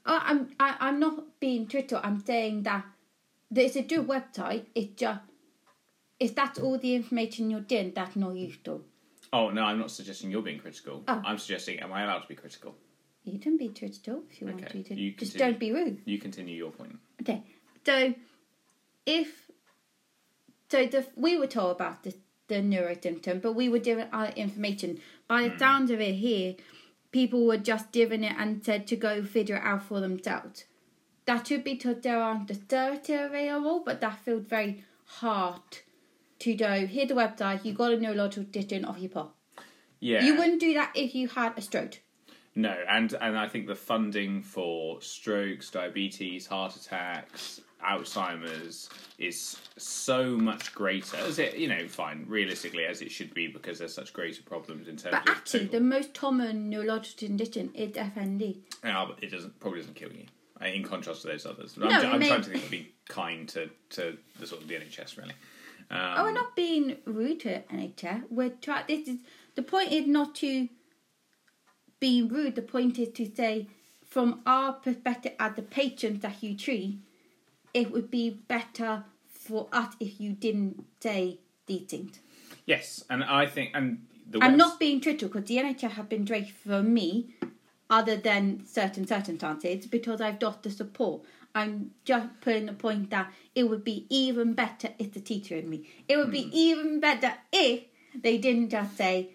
oh, 0.07 0.19
I'm 0.23 0.49
I, 0.59 0.77
I'm 0.81 0.99
not 1.01 1.39
being 1.41 1.67
Twitter. 1.67 2.01
I'm 2.03 2.21
saying 2.25 2.65
that 2.65 2.85
it's 3.55 3.77
a 3.77 3.83
good 3.83 4.07
website. 4.09 4.65
It's 4.75 4.95
just 5.01 5.21
if 6.19 6.35
that's 6.35 6.59
all 6.59 6.79
the 6.79 6.95
information 6.95 7.51
you're 7.51 7.61
getting, 7.61 7.93
that's 7.95 8.17
not 8.17 8.35
useful. 8.37 8.83
Oh 9.33 9.51
no, 9.51 9.63
I'm 9.65 9.79
not 9.79 9.91
suggesting 9.91 10.31
you're 10.31 10.43
being 10.43 10.59
critical. 10.59 11.03
Oh. 11.09 11.23
I'm 11.25 11.39
suggesting, 11.39 11.81
am 11.81 11.93
I 11.93 12.03
allowed 12.05 12.21
to 12.21 12.29
be 12.29 12.35
critical? 12.35 12.75
You 13.25 13.39
can 13.39 13.57
be 13.57 13.69
critical 13.69 14.23
if 14.31 14.41
you 14.41 14.49
want 14.49 14.69
to. 14.69 14.95
you 14.95 15.13
Just 15.13 15.33
continue. 15.33 15.53
don't 15.53 15.59
be 15.59 15.73
rude. 15.73 16.03
You 16.05 16.19
continue 16.19 16.57
your 16.57 16.71
point. 16.71 16.99
Okay, 17.21 17.43
so 17.87 18.15
if 19.07 19.51
So 20.69 20.87
the 20.87 21.07
we 21.17 21.39
were 21.39 21.47
told 21.47 21.77
about 21.77 22.03
the 22.03 22.15
the 22.49 22.61
neuro 22.61 22.95
symptom, 23.01 23.39
but 23.41 23.55
we 23.55 23.69
were 23.69 23.79
given 23.79 24.09
other 24.13 24.33
information. 24.37 25.01
By 25.29 25.45
the 25.45 25.51
hmm. 25.51 25.59
sound 25.59 25.91
of 25.91 26.01
it 26.01 26.17
here, 26.17 26.57
people 27.13 27.47
were 27.47 27.57
just 27.57 27.93
given 27.93 28.25
it 28.25 28.35
and 28.39 28.65
said 28.65 28.87
to 28.89 28.97
go 28.97 29.23
figure 29.23 29.57
it 29.57 29.63
out 29.63 29.85
for 29.85 30.01
themselves. 30.01 30.65
That 31.25 31.47
should 31.47 31.63
be 31.63 31.75
because 31.75 32.01
there 32.03 32.21
aren't 32.21 32.49
the 32.49 32.55
thirty 32.55 33.15
available, 33.15 33.83
but 33.85 34.01
that 34.01 34.19
feels 34.25 34.45
very 34.47 34.85
hard 35.05 35.63
to 36.41 36.55
do. 36.55 36.87
Here's 36.87 37.09
the 37.09 37.15
website. 37.15 37.65
You 37.65 37.73
got 37.73 37.93
a 37.93 37.97
neurological 37.97 38.45
condition 38.45 38.85
off 38.85 38.99
your 38.99 39.11
paw. 39.11 39.29
Yeah. 40.01 40.25
You 40.25 40.35
wouldn't 40.35 40.61
do 40.61 40.75
that 40.75 40.91
if 40.97 41.15
you 41.15 41.29
had 41.29 41.57
a 41.57 41.61
stroke. 41.61 42.01
No, 42.55 42.75
and 42.89 43.13
and 43.21 43.39
I 43.39 43.49
think 43.49 43.67
the 43.67 43.75
funding 43.75 44.43
for 44.43 45.01
strokes, 45.01 45.71
diabetes, 45.71 46.47
heart 46.47 46.77
attacks, 46.77 47.61
Alzheimer's 47.83 48.91
is 49.19 49.57
so 49.79 50.37
much 50.37 50.75
greater. 50.75 51.17
As 51.17 51.39
it, 51.39 51.57
you 51.57 51.69
know, 51.69 51.89
fine, 51.89 52.25
realistically, 52.29 52.85
as 52.85 53.01
it 53.01 53.11
should 53.11 53.33
be 53.33 53.47
because 53.47 53.79
there's 53.79 53.95
such 53.95 54.13
greater 54.13 54.43
problems 54.43 54.87
in 54.89 54.97
terms 54.97 55.17
But 55.25 55.29
of 55.31 55.37
actually, 55.37 55.61
total- 55.67 55.81
the 55.81 55.85
most 55.85 56.15
common 56.15 56.69
neurological 56.71 57.27
condition 57.29 57.71
is 57.75 57.93
FND. 57.97 58.59
Yeah, 58.85 59.07
but 59.09 59.23
it 59.25 59.31
doesn't 59.31 59.59
probably 59.59 59.81
doesn't 59.81 59.95
kill 59.97 60.13
you. 60.13 60.27
uh, 60.61 60.67
In 60.67 60.83
contrast 60.83 61.23
to 61.23 61.29
those 61.29 61.47
others, 61.47 61.75
I'm, 61.77 61.89
No, 61.89 62.01
it 62.01 62.05
I'm 62.05 62.19
may- 62.21 62.29
trying 62.29 62.43
to 62.43 62.51
think 62.51 62.65
of 62.65 62.71
be 62.71 62.93
kind 63.09 63.49
to, 63.51 63.71
to 63.91 64.19
the 64.39 64.47
sort 64.47 64.63
of 64.63 64.69
the 64.69 64.75
NHS 64.75 65.17
really. 65.17 65.35
Um, 65.91 65.99
oh, 66.19 66.23
we're 66.25 66.33
not 66.33 66.55
being 66.57 66.97
rude 67.05 67.41
to 67.41 67.61
NHS. 67.63 68.25
We're 68.31 68.51
try. 68.51 68.83
This 68.87 69.09
is 69.09 69.19
the 69.57 69.63
point. 69.63 69.93
Is 69.93 70.07
not 70.07 70.35
to 70.37 70.69
be 72.03 72.21
rude. 72.21 72.57
The 72.57 72.63
point 72.63 72.99
is 72.99 73.11
to 73.21 73.25
say, 73.35 73.69
from 74.05 74.41
our 74.45 74.73
perspective 74.73 75.33
as 75.39 75.55
the 75.55 75.63
patrons 75.63 76.21
that 76.23 76.43
you 76.43 76.57
treat, 76.57 76.99
it 77.73 77.93
would 77.93 78.11
be 78.11 78.29
better 78.31 79.05
for 79.29 79.69
us 79.73 79.95
if 80.01 80.21
you 80.21 80.33
didn't 80.33 80.85
say 81.01 81.39
these 81.67 81.87
things. 81.93 82.19
Yes, 82.67 83.05
and 83.09 83.23
I 83.25 83.47
think 83.47 83.71
and 83.75 84.05
the 84.29 84.41
I'm 84.43 84.57
not 84.57 84.81
being 84.81 85.01
critical 85.01 85.29
because 85.29 85.49
the 85.49 85.59
NHS 85.59 85.93
have 85.93 86.09
been 86.09 86.25
great 86.25 86.51
for 86.51 86.83
me, 86.83 87.35
other 87.89 88.17
than 88.17 88.67
certain 88.67 89.07
circumstances, 89.07 89.87
because 89.87 90.21
I've 90.21 90.41
got 90.41 90.63
the 90.65 90.71
support. 90.71 91.23
I'm 91.55 91.93
just 92.05 92.29
putting 92.41 92.67
the 92.67 92.73
point 92.73 93.11
that 93.11 93.31
it 93.55 93.65
would 93.69 93.85
be 93.85 94.07
even 94.09 94.55
better 94.55 94.89
if 94.99 95.13
the 95.13 95.21
teacher 95.21 95.55
and 95.57 95.69
me. 95.69 95.79
It 96.09 96.17
would 96.17 96.27
Hmm. 96.27 96.41
be 96.43 96.51
even 96.53 96.99
better 97.01 97.33
if 97.53 97.85
they 98.27 98.39
didn't 98.39 98.71
just 98.71 98.97
say, 98.97 99.31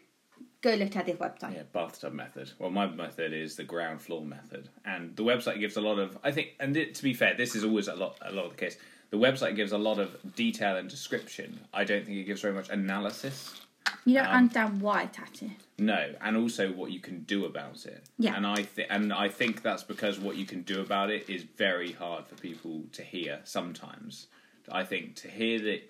"Go 0.68 0.76
look 0.76 0.96
at 0.96 1.06
this 1.06 1.16
website." 1.18 1.54
Yeah, 1.56 1.64
bathtub 1.72 2.14
method. 2.14 2.52
Well, 2.60 2.70
my 2.70 2.88
method 2.88 3.32
is 3.34 3.56
the 3.56 3.64
ground 3.64 4.02
floor 4.02 4.24
method, 4.26 4.70
and 4.86 5.16
the 5.16 5.24
website 5.24 5.60
gives 5.60 5.78
a 5.78 5.82
lot 5.82 5.98
of. 6.00 6.18
I 6.24 6.32
think, 6.32 6.50
and 6.60 6.76
it, 6.76 6.96
to 6.96 7.04
be 7.04 7.14
fair, 7.14 7.34
this 7.36 7.56
is 7.56 7.64
always 7.64 7.88
a 7.88 7.96
lot, 7.96 8.18
a 8.22 8.32
lot 8.32 8.46
of 8.46 8.52
the 8.52 8.58
case. 8.58 8.78
The 9.10 9.18
website 9.18 9.56
gives 9.56 9.72
a 9.72 9.78
lot 9.78 10.00
of 10.00 10.36
detail 10.36 10.76
and 10.76 10.90
description. 10.90 11.60
I 11.74 11.86
don't 11.86 12.06
think 12.06 12.18
it 12.18 12.24
gives 12.24 12.42
very 12.42 12.54
much 12.54 12.70
analysis. 12.70 13.62
You 14.04 14.16
don't 14.16 14.28
Um, 14.28 14.34
understand 14.36 14.82
why 14.82 15.04
it's 15.04 15.16
happening. 15.18 15.56
No, 15.78 16.14
and 16.22 16.36
also 16.36 16.72
what 16.74 16.92
you 16.92 17.00
can 17.00 17.24
do 17.24 17.46
about 17.46 17.86
it. 17.86 18.04
Yeah. 18.18 18.36
and 18.36 18.46
I 18.46 18.64
think, 18.64 18.88
and 18.92 19.14
I 19.14 19.30
think 19.30 19.62
that's 19.62 19.84
because 19.84 20.20
what 20.20 20.36
you 20.36 20.46
can 20.46 20.62
do 20.64 20.82
about 20.82 21.10
it 21.10 21.30
is 21.30 21.44
very 21.44 21.94
hard 21.94 22.26
for 22.28 22.36
people 22.36 22.84
to 22.92 23.02
hear. 23.02 23.40
Sometimes, 23.46 24.28
I 24.70 24.84
think 24.84 25.16
to 25.24 25.30
hear 25.30 25.60
that 25.60 25.90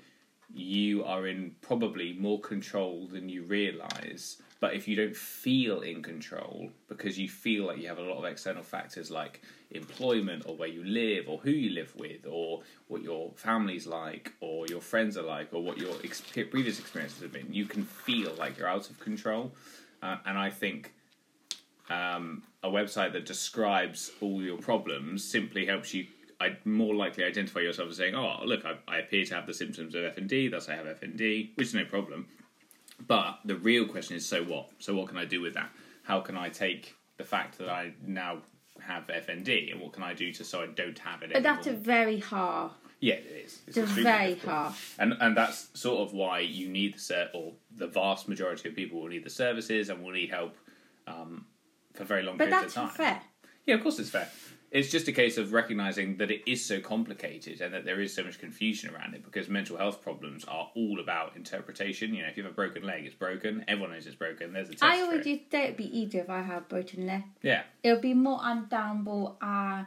you 0.54 1.04
are 1.04 1.28
in 1.28 1.56
probably 1.62 2.14
more 2.14 2.40
control 2.40 3.08
than 3.08 3.30
you 3.30 3.44
realize. 3.44 4.42
But 4.60 4.74
if 4.74 4.88
you 4.88 4.96
don't 4.96 5.16
feel 5.16 5.82
in 5.82 6.02
control 6.02 6.72
because 6.88 7.20
you 7.20 7.30
feel 7.30 7.66
like 7.66 7.78
you 7.78 7.88
have 7.88 8.00
a 8.00 8.04
lot 8.04 8.18
of 8.18 8.26
external 8.26 8.64
factors 8.64 9.12
like 9.12 9.42
employment 9.72 10.44
or 10.48 10.56
where 10.56 10.68
you 10.68 10.84
live 10.84 11.28
or 11.28 11.38
who 11.38 11.52
you 11.52 11.72
live 11.72 11.94
with 11.96 12.26
or 12.26 12.62
what 12.88 13.04
your 13.04 13.32
family's 13.36 13.86
like 13.86 14.34
or 14.40 14.66
your 14.68 14.82
friends 14.82 15.16
are 15.16 15.24
like 15.24 15.54
or 15.54 15.62
what 15.62 15.78
your 15.78 15.96
ex- 16.04 16.22
previous 16.22 16.80
experiences 16.80 17.22
have 17.22 17.32
been, 17.32 17.54
you 17.54 17.66
can 17.66 17.84
feel 17.84 18.34
like 18.40 18.58
you're 18.58 18.68
out 18.68 18.90
of 18.90 19.00
control. 19.00 19.54
Uh, 20.02 20.18
and 20.26 20.38
I 20.38 20.50
think 20.50 20.94
um, 21.90 22.44
a 22.64 22.70
website 22.70 23.14
that 23.14 23.26
describes 23.26 24.12
all 24.22 24.42
your 24.42 24.58
problems 24.58 25.24
simply 25.24 25.66
helps 25.66 25.94
you 25.94 26.08
I 26.40 26.58
more 26.66 26.94
likely 26.94 27.24
identify 27.24 27.62
yourself 27.62 27.90
as 27.90 27.98
saying, 27.98 28.16
"Oh, 28.16 28.42
look, 28.46 28.64
I, 28.66 28.76
I 28.88 28.98
appear 29.00 29.26
to 29.26 29.36
have 29.36 29.48
the 29.48 29.54
symptoms 29.54 29.96
of 29.96 30.04
FND, 30.04 30.52
thus 30.52 30.70
I 30.70 30.76
have 30.76 30.86
FND," 30.86 31.50
which 31.56 31.68
is 31.68 31.74
no 31.74 31.86
problem. 31.86 32.28
But 33.06 33.40
the 33.46 33.56
real 33.56 33.86
question 33.88 34.16
is, 34.16 34.26
so 34.28 34.44
what? 34.44 34.70
So 34.80 34.96
what 34.96 35.08
can 35.08 35.18
I 35.18 35.26
do 35.26 35.42
with 35.42 35.54
that? 35.56 35.70
How 36.04 36.20
can 36.22 36.38
I 36.38 36.50
take 36.50 36.96
the 37.18 37.24
fact 37.24 37.58
that 37.58 37.70
I 37.70 37.94
now 38.06 38.40
have 38.82 39.08
FND, 39.08 39.72
and 39.72 39.82
what 39.82 39.94
can 39.94 40.04
I 40.04 40.14
do 40.14 40.32
to 40.34 40.44
so 40.44 40.62
I 40.62 40.68
don't 40.68 40.98
have 41.00 41.22
it 41.24 41.30
But 41.34 41.38
anymore? 41.38 41.56
that's 41.56 41.68
a 41.68 41.74
very 41.74 42.20
hard. 42.20 42.72
yeah, 43.00 43.16
it 43.16 43.44
is. 43.46 43.60
It's 43.68 43.78
very 43.78 44.30
difficult. 44.36 44.54
hard. 44.56 44.74
and 45.00 45.14
and 45.20 45.36
that's 45.38 45.70
sort 45.80 46.08
of 46.08 46.14
why 46.14 46.40
you 46.40 46.70
need 46.70 46.96
the 46.96 47.00
ser- 47.00 47.30
or 47.34 47.54
the 47.76 47.88
vast 47.88 48.28
majority 48.28 48.70
of 48.70 48.76
people 48.76 49.02
will 49.02 49.10
need 49.10 49.24
the 49.24 49.30
services 49.32 49.90
and 49.90 50.04
will 50.04 50.12
need 50.14 50.30
help 50.30 50.56
um, 51.08 51.46
for 51.94 52.04
very 52.04 52.22
long 52.24 52.38
But 52.38 52.50
periods 52.50 52.78
of 52.78 52.84
time. 52.84 52.90
fair. 52.90 53.22
Yeah, 53.66 53.76
of 53.76 53.82
course 53.82 53.98
it's 54.00 54.10
fair. 54.12 54.30
It's 54.70 54.92
just 54.92 55.08
a 55.08 55.14
case 55.14 55.38
of 55.38 55.54
recognizing 55.54 56.18
that 56.18 56.30
it 56.30 56.42
is 56.46 56.64
so 56.66 56.82
complicated 56.82 57.62
and 57.62 57.74
that 57.74 57.86
there 57.86 58.02
is 58.02 58.14
so 58.14 58.24
much 58.24 58.38
confusion 58.38 58.94
around 58.94 59.14
it 59.14 59.24
because 59.24 59.48
mental 59.48 59.78
health 59.78 60.02
problems 60.02 60.44
are 60.44 60.70
all 60.76 61.00
about 61.00 61.38
interpretation. 61.38 62.14
You 62.14 62.24
know, 62.24 62.28
if 62.28 62.36
you 62.36 62.44
have 62.44 62.52
a 62.52 62.56
broken 62.56 62.84
leg, 62.84 63.06
it's 63.06 63.16
broken. 63.16 63.64
Everyone 63.70 63.92
knows 63.94 64.06
it's 64.06 64.16
broken. 64.16 64.52
There's 64.52 64.68
a 64.68 64.72
test 64.74 64.84
I 64.84 65.02
always 65.02 65.26
it. 65.26 65.30
used 65.30 65.44
to 65.52 65.58
say 65.58 65.64
it'd 65.66 65.78
be 65.78 65.98
easier 65.98 66.22
if 66.24 66.30
I 66.30 66.42
had 66.42 66.68
broken 66.68 67.08
leg. 67.08 67.24
Yeah, 67.42 67.64
It 67.82 67.94
would 67.94 68.02
be 68.02 68.14
more 68.14 68.40
undownable. 68.40 69.36
Uh, 69.40 69.86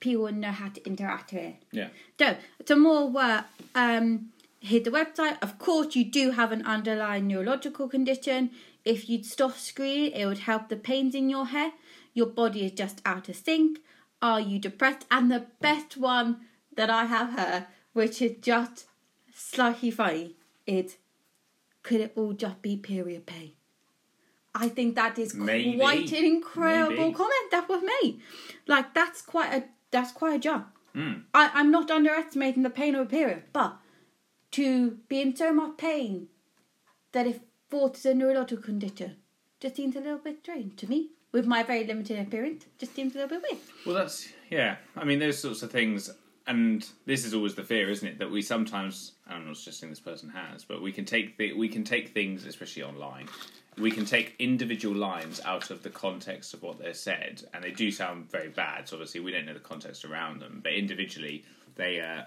people 0.00 0.22
would 0.24 0.36
know 0.36 0.50
how 0.50 0.68
to 0.68 0.84
interact 0.86 1.32
with 1.32 1.42
it. 1.42 1.56
yeah. 1.70 1.88
So, 2.18 2.36
to 2.66 2.76
more 2.76 3.08
work, 3.10 3.44
um, 3.74 4.30
hit 4.60 4.84
the 4.84 4.90
website. 4.90 5.36
Of 5.42 5.58
course, 5.58 5.94
you 5.94 6.04
do 6.04 6.30
have 6.30 6.50
an 6.50 6.64
underlying 6.64 7.26
neurological 7.28 7.88
condition. 7.88 8.50
If 8.84 9.08
you'd 9.08 9.26
stop 9.26 9.56
screening, 9.58 10.12
it 10.12 10.26
would 10.26 10.38
help 10.40 10.68
the 10.70 10.76
pains 10.76 11.14
in 11.14 11.28
your 11.28 11.46
head. 11.46 11.72
Your 12.14 12.26
body 12.26 12.64
is 12.66 12.72
just 12.72 13.00
out 13.04 13.28
of 13.28 13.36
sync. 13.36 13.80
Are 14.20 14.40
you 14.40 14.58
depressed? 14.58 15.06
And 15.10 15.30
the 15.30 15.46
best 15.60 15.96
one 15.96 16.40
that 16.74 16.90
I 16.90 17.04
have 17.06 17.38
heard, 17.38 17.66
which 17.92 18.22
is 18.22 18.36
just 18.40 18.86
slightly 19.34 19.90
funny, 19.90 20.36
is 20.66 20.96
could 21.82 22.00
it 22.00 22.12
all 22.16 22.32
just 22.32 22.62
be 22.62 22.76
period 22.76 23.26
pain? 23.26 23.52
I 24.54 24.68
think 24.68 24.94
that 24.94 25.18
is 25.18 25.34
Maybe. 25.34 25.78
quite 25.78 26.12
an 26.12 26.24
incredible 26.24 26.96
Maybe. 26.96 27.14
comment 27.14 27.50
that 27.50 27.68
was 27.68 27.82
made. 27.82 28.20
Like 28.66 28.94
that's 28.94 29.22
quite 29.22 29.52
a 29.52 29.64
that's 29.90 30.12
quite 30.12 30.36
a 30.36 30.38
jump. 30.38 30.66
Mm. 30.94 31.22
I, 31.32 31.50
I'm 31.54 31.70
not 31.70 31.90
underestimating 31.90 32.62
the 32.62 32.70
pain 32.70 32.94
of 32.94 33.06
a 33.06 33.10
period, 33.10 33.44
but 33.52 33.78
to 34.52 34.98
be 35.08 35.22
in 35.22 35.34
so 35.34 35.52
much 35.52 35.78
pain 35.78 36.28
that 37.12 37.26
it 37.26 37.40
thought 37.70 37.96
is 37.96 38.04
a 38.04 38.14
neurological 38.14 38.62
condition 38.62 39.16
just 39.58 39.76
seems 39.76 39.96
a 39.96 40.00
little 40.00 40.18
bit 40.18 40.40
strange 40.42 40.76
to 40.76 40.86
me. 40.86 41.10
With 41.32 41.46
my 41.46 41.62
very 41.62 41.84
limited 41.84 42.18
appearance, 42.18 42.66
just 42.78 42.94
seems 42.94 43.14
a 43.14 43.18
little 43.18 43.38
bit 43.38 43.44
weird. 43.50 43.62
Well, 43.86 43.94
that's 43.94 44.28
yeah. 44.50 44.76
I 44.96 45.04
mean, 45.04 45.18
those 45.18 45.38
sorts 45.38 45.62
of 45.62 45.70
things, 45.70 46.10
and 46.46 46.86
this 47.06 47.24
is 47.24 47.32
always 47.32 47.54
the 47.54 47.64
fear, 47.64 47.88
isn't 47.88 48.06
it? 48.06 48.18
That 48.18 48.30
we 48.30 48.42
sometimes, 48.42 49.12
I'm 49.26 49.46
not 49.46 49.56
suggesting 49.56 49.88
this 49.88 49.98
person 49.98 50.28
has, 50.28 50.62
but 50.62 50.82
we 50.82 50.92
can 50.92 51.06
take 51.06 51.38
the, 51.38 51.54
we 51.54 51.68
can 51.68 51.84
take 51.84 52.10
things, 52.10 52.44
especially 52.44 52.82
online, 52.82 53.28
we 53.78 53.90
can 53.90 54.04
take 54.04 54.34
individual 54.38 54.94
lines 54.94 55.40
out 55.46 55.70
of 55.70 55.82
the 55.82 55.88
context 55.88 56.52
of 56.52 56.62
what 56.62 56.78
they're 56.78 56.92
said, 56.92 57.42
and 57.54 57.64
they 57.64 57.70
do 57.70 57.90
sound 57.90 58.30
very 58.30 58.50
bad. 58.50 58.86
So 58.86 58.96
obviously, 58.96 59.20
we 59.20 59.32
don't 59.32 59.46
know 59.46 59.54
the 59.54 59.60
context 59.60 60.04
around 60.04 60.40
them, 60.40 60.60
but 60.62 60.72
individually, 60.74 61.44
they. 61.76 62.00
Uh, 62.00 62.24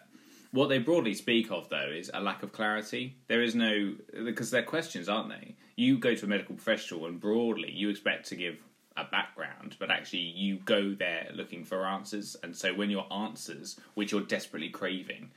what 0.52 0.70
they 0.70 0.78
broadly 0.78 1.14
speak 1.14 1.52
of, 1.52 1.68
though, 1.68 1.92
is 1.94 2.10
a 2.14 2.22
lack 2.22 2.42
of 2.42 2.54
clarity. 2.54 3.18
There 3.28 3.44
is 3.44 3.56
no 3.56 3.94
because 4.24 4.50
they're 4.50 4.64
questions, 4.64 5.10
aren't 5.10 5.30
they? 5.30 5.56
You 5.76 6.00
go 6.00 6.16
to 6.16 6.26
a 6.26 6.30
medical 6.30 6.56
professional, 6.56 7.06
and 7.06 7.20
broadly, 7.20 7.70
you 7.72 7.90
expect 7.90 8.30
to 8.30 8.36
give 8.36 8.58
a 8.98 9.04
background, 9.06 9.76
but 9.80 9.92
actually 9.92 10.20
you 10.20 10.58
go 10.66 10.94
there 10.94 11.30
looking 11.34 11.64
for 11.66 11.86
answers. 11.86 12.36
And 12.44 12.56
so 12.56 12.74
when 12.74 12.90
your 12.90 13.12
answers, 13.12 13.78
which 13.94 14.12
you're 14.12 14.22
desperately 14.22 14.70
craving, 14.70 15.32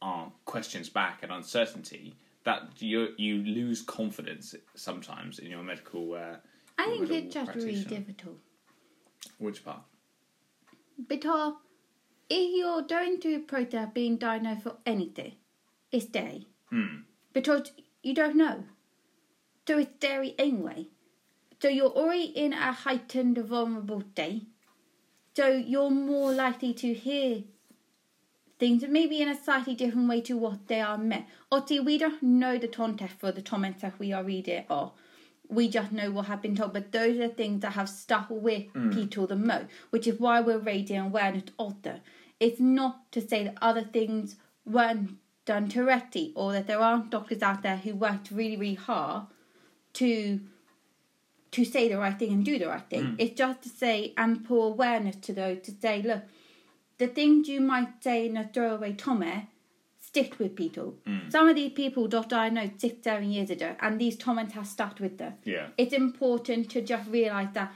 are 0.00 0.32
questions 0.44 0.88
back 0.88 1.22
and 1.22 1.30
uncertainty, 1.32 2.14
that 2.44 2.62
you 2.78 3.14
you 3.18 3.36
lose 3.38 3.82
confidence 3.82 4.54
sometimes 4.74 5.38
in 5.38 5.50
your 5.50 5.62
medical. 5.62 6.14
Uh, 6.14 6.36
I 6.78 6.86
your 6.86 7.06
think 7.06 7.10
medical 7.10 7.16
it's 7.16 7.34
just 7.34 7.54
really 7.54 7.84
difficult 7.84 8.36
Which 9.38 9.64
part? 9.64 9.82
because 11.08 11.54
if 12.28 12.56
you're 12.56 12.82
going 12.82 13.20
to 13.20 13.34
a 13.34 13.40
process 13.40 13.88
being 13.92 14.16
diagnosed 14.16 14.62
for 14.62 14.76
anything, 14.86 15.34
it's 15.90 16.06
day 16.06 16.46
Hmm. 16.70 17.02
because 17.32 17.72
you 18.02 18.14
don't 18.14 18.36
know. 18.36 18.64
So 19.68 19.78
it's 19.78 19.92
dairy 20.00 20.34
anyway. 20.38 20.88
So 21.62 21.68
you're 21.68 21.86
already 21.86 22.24
in 22.24 22.52
a 22.52 22.72
heightened 22.72 23.38
vulnerable 23.38 24.02
state. 24.12 24.48
So 25.36 25.46
you're 25.46 25.90
more 25.90 26.32
likely 26.32 26.74
to 26.74 26.92
hear 26.92 27.44
things 28.58 28.82
maybe 28.88 29.22
in 29.22 29.28
a 29.28 29.40
slightly 29.40 29.76
different 29.76 30.08
way 30.08 30.22
to 30.22 30.36
what 30.36 30.66
they 30.66 30.80
are 30.80 30.98
meant. 30.98 31.26
Obviously, 31.52 31.78
we 31.78 31.98
don't 31.98 32.20
know 32.20 32.58
the 32.58 32.66
context 32.66 33.16
for 33.20 33.30
the 33.30 33.42
comments 33.42 33.82
that 33.82 33.96
we 34.00 34.12
are 34.12 34.24
reading 34.24 34.64
or 34.68 34.94
we 35.48 35.68
just 35.68 35.92
know 35.92 36.10
what 36.10 36.26
have 36.26 36.42
been 36.42 36.56
told, 36.56 36.72
but 36.72 36.90
those 36.90 37.20
are 37.20 37.28
things 37.28 37.62
that 37.62 37.74
have 37.74 37.88
stuck 37.88 38.26
with 38.28 38.72
mm. 38.72 38.92
people 38.92 39.28
the 39.28 39.36
most, 39.36 39.66
which 39.90 40.08
is 40.08 40.18
why 40.18 40.40
we're 40.40 40.58
raising 40.58 40.98
awareness 40.98 41.44
of 41.60 41.80
them. 41.82 42.00
It's 42.40 42.58
not 42.58 43.12
to 43.12 43.20
say 43.20 43.44
that 43.44 43.58
other 43.62 43.82
things 43.84 44.34
weren't 44.66 45.12
done 45.44 45.70
correctly 45.70 46.32
or 46.34 46.52
that 46.54 46.66
there 46.66 46.80
aren't 46.80 47.10
doctors 47.10 47.40
out 47.40 47.62
there 47.62 47.76
who 47.76 47.94
worked 47.94 48.32
really, 48.32 48.56
really 48.56 48.74
hard 48.74 49.26
to 49.92 50.40
to 51.52 51.64
say 51.64 51.88
the 51.88 51.98
right 51.98 52.18
thing 52.18 52.32
and 52.32 52.44
do 52.44 52.58
the 52.58 52.66
right 52.66 52.88
thing. 52.88 53.02
Mm. 53.02 53.16
It's 53.18 53.38
just 53.38 53.62
to 53.62 53.68
say 53.68 54.14
and 54.16 54.44
pour 54.44 54.68
awareness 54.68 55.16
to 55.16 55.32
those 55.32 55.60
to 55.62 55.72
say, 55.72 56.02
look, 56.02 56.22
the 56.98 57.06
things 57.06 57.48
you 57.48 57.60
might 57.60 58.02
say 58.02 58.26
in 58.26 58.36
a 58.36 58.48
throwaway 58.48 58.94
comment 58.94 59.44
stick 60.00 60.38
with 60.38 60.56
people. 60.56 60.94
Mm. 61.06 61.30
Some 61.30 61.48
of 61.48 61.54
these 61.54 61.72
people 61.72 62.08
that 62.08 62.32
I 62.32 62.48
know 62.48 62.70
six, 62.76 63.04
seven 63.04 63.30
years 63.30 63.50
ago 63.50 63.76
and 63.80 64.00
these 64.00 64.16
comments 64.16 64.54
have 64.54 64.66
stuck 64.66 64.98
with 64.98 65.18
them. 65.18 65.34
Yeah. 65.44 65.68
It's 65.78 65.94
important 65.94 66.70
to 66.70 66.82
just 66.82 67.08
realise 67.08 67.48
that 67.52 67.72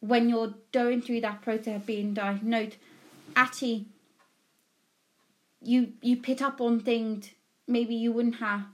when 0.00 0.28
you're 0.28 0.54
going 0.72 1.00
through 1.00 1.22
that 1.22 1.42
process 1.42 1.76
of 1.76 1.86
being 1.86 2.14
diagnosed, 2.14 2.76
actually 3.36 3.86
you 5.62 5.92
you 6.02 6.16
pick 6.16 6.42
up 6.42 6.60
on 6.60 6.80
things 6.80 7.30
maybe 7.66 7.94
you 7.94 8.12
wouldn't 8.12 8.36
have 8.36 8.64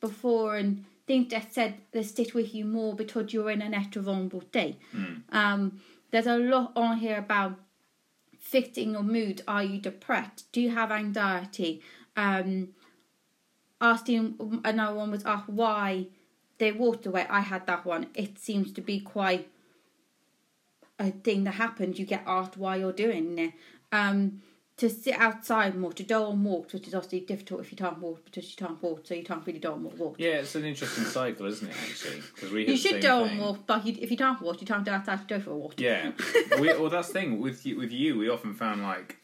before 0.00 0.56
and 0.56 0.84
things 1.08 1.30
that 1.32 1.52
said 1.52 1.74
they 1.90 2.04
stick 2.04 2.34
with 2.34 2.54
you 2.54 2.64
more 2.64 2.94
because 2.94 3.32
you're 3.32 3.50
in 3.50 3.62
an 3.62 3.74
extra 3.74 4.00
vulnerable 4.02 4.42
state. 4.42 4.76
Um, 5.32 5.80
there's 6.12 6.26
a 6.26 6.38
lot 6.38 6.72
on 6.76 6.98
here 6.98 7.18
about 7.18 7.58
fitting 8.38 8.92
your 8.92 9.02
mood. 9.02 9.42
Are 9.48 9.64
you 9.64 9.80
depressed? 9.80 10.52
Do 10.52 10.60
you 10.60 10.70
have 10.70 10.92
anxiety? 10.92 11.82
Um, 12.16 12.68
asking 13.80 14.60
another 14.64 14.94
one 14.94 15.10
was 15.10 15.24
asked 15.24 15.48
why 15.48 16.06
they 16.58 16.72
walked 16.72 17.06
away. 17.06 17.26
I 17.28 17.40
had 17.40 17.66
that 17.66 17.84
one. 17.84 18.06
It 18.14 18.38
seems 18.38 18.70
to 18.72 18.80
be 18.80 19.00
quite 19.00 19.48
a 20.98 21.10
thing 21.10 21.44
that 21.44 21.54
happens. 21.54 21.98
You 21.98 22.06
get 22.06 22.22
asked 22.26 22.56
why 22.56 22.76
you're 22.76 22.92
doing 22.92 23.38
it. 23.38 23.52
Um, 23.92 24.42
to 24.78 24.88
sit 24.88 25.14
outside 25.14 25.76
more, 25.76 25.92
to 25.92 26.02
go 26.04 26.24
on 26.26 26.42
walks, 26.44 26.72
which 26.72 26.86
is 26.88 26.94
obviously 26.94 27.20
difficult 27.20 27.60
if 27.60 27.70
you 27.72 27.76
can't 27.76 27.98
walk 27.98 28.24
because 28.24 28.48
you 28.50 28.56
can't 28.56 28.80
walk, 28.82 29.00
so 29.06 29.14
you 29.14 29.24
can't 29.24 29.46
really 29.46 29.58
go 29.58 29.72
on 29.72 29.82
walk. 29.98 30.16
Yeah, 30.18 30.34
it's 30.38 30.54
an 30.54 30.64
interesting 30.64 31.04
cycle, 31.04 31.46
isn't 31.46 31.68
it? 31.68 31.76
Actually, 31.90 32.22
because 32.34 32.50
we 32.52 32.66
You 32.68 32.76
should 32.76 33.02
go 33.02 33.24
on 33.24 33.38
walk, 33.38 33.66
but 33.66 33.84
you, 33.86 33.96
if 34.00 34.10
you 34.10 34.16
can't 34.16 34.40
walk, 34.40 34.60
you 34.60 34.66
can't 34.66 34.84
go 34.84 34.92
outside 34.92 35.20
to 35.28 35.34
go 35.34 35.40
for 35.40 35.50
a 35.50 35.56
walk. 35.56 35.74
Yeah, 35.80 36.12
we, 36.60 36.68
well, 36.68 36.88
that's 36.90 37.08
the 37.08 37.12
thing 37.14 37.40
with 37.40 37.66
you, 37.66 37.76
with 37.76 37.92
you. 37.92 38.16
We 38.18 38.28
often 38.28 38.54
found 38.54 38.82
like 38.82 39.16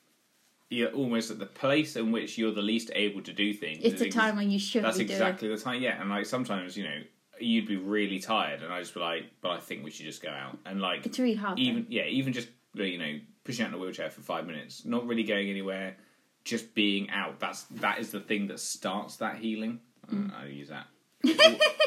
you're 0.71 0.91
almost 0.91 1.31
at 1.31 1.39
the 1.39 1.47
place 1.47 1.95
in 1.95 2.11
which 2.11 2.37
you're 2.37 2.51
the 2.53 2.63
least 2.63 2.91
able 2.95 3.23
to 3.23 3.33
do 3.33 3.55
things. 3.55 3.79
It's 3.83 4.01
the 4.01 4.07
ex- 4.07 4.15
time 4.15 4.37
when 4.37 4.51
you 4.51 4.59
should 4.59 4.83
That's 4.83 4.99
be 4.99 5.05
doing. 5.05 5.17
exactly 5.17 5.49
the 5.49 5.57
time. 5.59 5.81
Yeah, 5.81 6.01
and 6.01 6.11
like 6.11 6.27
sometimes 6.27 6.77
you 6.77 6.85
know 6.85 7.01
you'd 7.39 7.69
be 7.69 7.77
really 7.77 8.19
tired, 8.19 8.63
and 8.63 8.73
I 8.73 8.81
just 8.81 8.95
be 8.95 9.01
like, 9.01 9.25
but 9.41 9.51
I 9.53 9.61
think 9.61 9.85
we 9.85 9.91
should 9.93 10.07
just 10.07 10.21
go 10.23 10.31
out 10.31 10.59
and 10.67 10.81
like 10.81 11.07
It's 11.07 11.19
really 11.21 11.35
hard. 11.35 11.61
even 11.61 11.87
yeah, 11.91 12.07
even 12.07 12.33
just 12.33 12.49
you 12.75 12.99
know 12.99 13.21
pushing 13.45 13.65
out 13.65 13.69
in 13.69 13.75
a 13.75 13.79
wheelchair 13.79 14.11
for 14.11 14.21
five 14.21 14.47
minutes, 14.47 14.85
not 14.85 15.07
really 15.07 15.23
going 15.23 15.49
anywhere, 15.49 15.97
just 16.45 16.75
being 16.75 17.11
out. 17.11 17.39
That's 17.41 17.63
that 17.65 17.99
is 17.99 18.11
the 18.11 18.21
thing 18.21 18.49
that 18.49 18.61
starts 18.61 19.17
that 19.17 19.37
healing. 19.37 19.81
Mm. 20.11 20.33
Uh, 20.33 20.43
I 20.43 20.47
use 20.47 20.69
that 20.69 20.87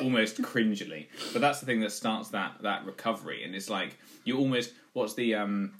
almost 0.01 0.41
cringily, 0.41 1.07
but 1.33 1.41
that's 1.41 1.59
the 1.59 1.65
thing 1.65 1.81
that 1.81 1.91
starts 1.91 2.29
that 2.29 2.57
that 2.61 2.85
recovery. 2.85 3.43
And 3.43 3.55
it's 3.55 3.69
like 3.69 3.97
you 4.23 4.37
almost 4.37 4.73
what's 4.93 5.13
the 5.13 5.35
um 5.35 5.73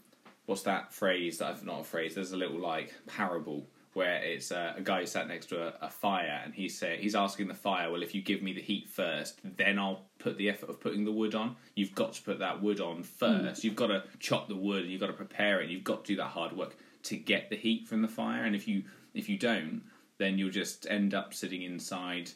what's 0.46 0.64
that 0.64 0.94
phrase 0.94 1.40
that 1.40 1.50
I've 1.50 1.66
not 1.66 1.82
a 1.82 1.84
phrase. 1.84 2.16
There's 2.16 2.32
a 2.32 2.38
little 2.38 2.60
like 2.60 2.94
parable 3.08 3.68
where 3.98 4.22
it's 4.22 4.52
uh, 4.52 4.74
a 4.78 4.82
guy 4.82 5.00
who 5.00 5.08
sat 5.08 5.28
next 5.28 5.48
to 5.48 5.60
a, 5.60 5.74
a 5.82 5.90
fire 5.90 6.40
and 6.46 6.54
he's 6.54 6.78
say, 6.78 6.98
he's 7.02 7.16
asking 7.16 7.48
the 7.48 7.54
fire, 7.56 7.92
well, 7.92 8.04
if 8.04 8.14
you 8.14 8.22
give 8.22 8.44
me 8.44 8.54
the 8.54 8.62
heat 8.62 8.88
first, 8.88 9.40
then 9.58 9.80
I'll 9.80 10.02
put 10.20 10.38
the 10.38 10.50
effort 10.50 10.70
of 10.70 10.80
putting 10.80 11.04
the 11.04 11.12
wood 11.12 11.34
on. 11.34 11.56
You've 11.76 11.96
got 11.96 12.14
to 12.14 12.22
put 12.22 12.38
that 12.38 12.62
wood 12.62 12.80
on 12.80 13.02
first. 13.02 13.64
You've 13.64 13.76
got 13.76 13.88
to 13.88 14.04
chop 14.20 14.50
the 14.50 14.56
wood. 14.56 14.84
and 14.84 14.92
You've 14.92 15.02
got 15.02 15.08
to 15.08 15.14
prepare 15.14 15.62
it. 15.62 15.72
You've 15.72 15.84
got 15.84 16.06
to 16.06 16.14
do 16.14 16.18
that 16.18 16.28
hard 16.28 16.56
work 16.56 16.78
to 17.04 17.18
get 17.18 17.50
the 17.50 17.56
heat 17.56 17.88
from 17.88 18.04
the 18.04 18.08
fire. 18.08 18.44
And 18.44 18.56
if 18.56 18.68
you 18.68 18.84
if 19.16 19.28
you 19.28 19.38
don't, 19.40 19.82
then 20.20 20.38
you'll 20.38 20.52
just 20.52 20.86
end 20.88 21.16
up 21.16 21.34
sitting 21.34 21.64
inside, 21.64 22.30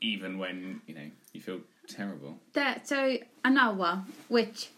even 0.00 0.36
when 0.36 0.80
you 0.88 0.96
know 0.96 1.10
you 1.32 1.40
feel 1.40 1.60
terrible. 1.86 2.38
There, 2.54 2.80
so 2.82 3.18
another 3.44 3.76
one, 3.76 4.06
which 4.26 4.70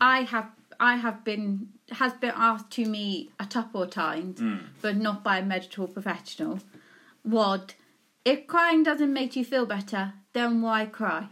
I 0.00 0.22
have, 0.22 0.50
I 0.80 0.96
have 0.96 1.24
been 1.24 1.68
has 1.92 2.12
been 2.14 2.32
asked 2.34 2.70
to 2.72 2.86
me 2.86 3.30
a 3.38 3.46
couple 3.46 3.82
of 3.82 3.90
times, 3.90 4.40
hmm. 4.40 4.56
but 4.80 4.96
not 4.96 5.22
by 5.22 5.38
a 5.38 5.44
medical 5.44 5.86
professional. 5.86 6.60
What 7.22 7.74
if 8.24 8.46
crying 8.46 8.82
doesn't 8.82 9.12
make 9.12 9.36
you 9.36 9.44
feel 9.44 9.66
better? 9.66 10.14
Then 10.32 10.62
why 10.62 10.86
cry? 10.86 11.28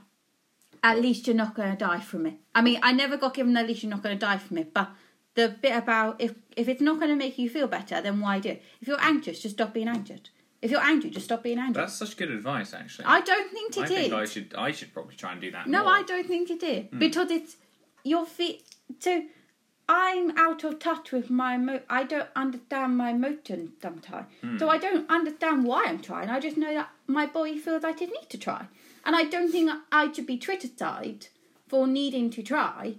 At 0.82 1.00
least 1.00 1.26
you're 1.26 1.36
not 1.36 1.54
going 1.54 1.70
to 1.70 1.76
die 1.76 2.00
from 2.00 2.26
it. 2.26 2.34
I 2.54 2.62
mean, 2.62 2.80
I 2.82 2.92
never 2.92 3.16
got 3.16 3.34
given 3.34 3.56
at 3.56 3.66
least 3.66 3.82
you're 3.82 3.90
not 3.90 4.02
going 4.02 4.18
to 4.18 4.26
die 4.26 4.38
from 4.38 4.58
it, 4.58 4.74
but 4.74 4.90
the 5.34 5.48
bit 5.48 5.76
about 5.76 6.20
if 6.20 6.34
if 6.56 6.68
it's 6.68 6.82
not 6.82 6.98
going 6.98 7.10
to 7.10 7.16
make 7.16 7.38
you 7.38 7.48
feel 7.48 7.66
better, 7.66 8.00
then 8.00 8.20
why 8.20 8.40
do 8.40 8.50
it? 8.50 8.62
If 8.80 8.88
you're 8.88 9.00
anxious, 9.00 9.40
just 9.40 9.56
stop 9.56 9.72
being 9.72 9.88
anxious. 9.88 10.20
If 10.60 10.70
you're 10.70 10.80
angry, 10.80 11.10
just 11.10 11.26
stop 11.26 11.42
being 11.42 11.58
angry. 11.58 11.82
That's 11.82 11.94
such 11.94 12.16
good 12.16 12.30
advice, 12.30 12.72
actually. 12.72 13.06
I 13.06 13.20
don't 13.20 13.50
think 13.50 13.76
it 13.76 13.80
I 13.80 13.82
is. 13.82 13.90
think 13.90 14.12
I 14.12 14.24
should 14.24 14.54
I 14.56 14.70
should 14.70 14.94
probably 14.94 15.16
try 15.16 15.32
and 15.32 15.40
do 15.40 15.50
that. 15.50 15.66
No, 15.66 15.82
more. 15.82 15.92
I 15.92 16.02
don't 16.02 16.26
think 16.26 16.50
it 16.50 16.62
is 16.62 16.86
hmm. 16.86 16.98
because 16.98 17.30
it's 17.30 17.56
your 18.04 18.24
feet. 18.24 18.62
So 19.00 19.24
I'm 19.88 20.36
out 20.38 20.64
of 20.64 20.78
touch 20.78 21.12
with 21.12 21.28
my. 21.30 21.54
Emo- 21.56 21.82
I 21.90 22.04
don't 22.04 22.28
understand 22.36 22.96
my 22.96 23.10
emotions 23.10 23.70
sometimes. 23.80 24.26
Hmm. 24.40 24.58
So 24.58 24.68
I 24.68 24.78
don't 24.78 25.08
understand 25.10 25.64
why 25.64 25.84
I'm 25.86 26.00
trying. 26.00 26.28
I 26.28 26.40
just 26.40 26.56
know 26.56 26.72
that 26.72 26.90
my 27.06 27.26
body 27.26 27.58
feels 27.58 27.82
like 27.82 28.00
it 28.00 28.10
needs 28.10 28.26
to 28.28 28.38
try, 28.38 28.66
and 29.04 29.16
I 29.16 29.24
don't 29.24 29.50
think 29.50 29.70
I 29.90 30.12
should 30.12 30.26
be 30.26 30.38
criticised 30.38 31.28
for 31.68 31.86
needing 31.86 32.30
to 32.30 32.42
try 32.42 32.94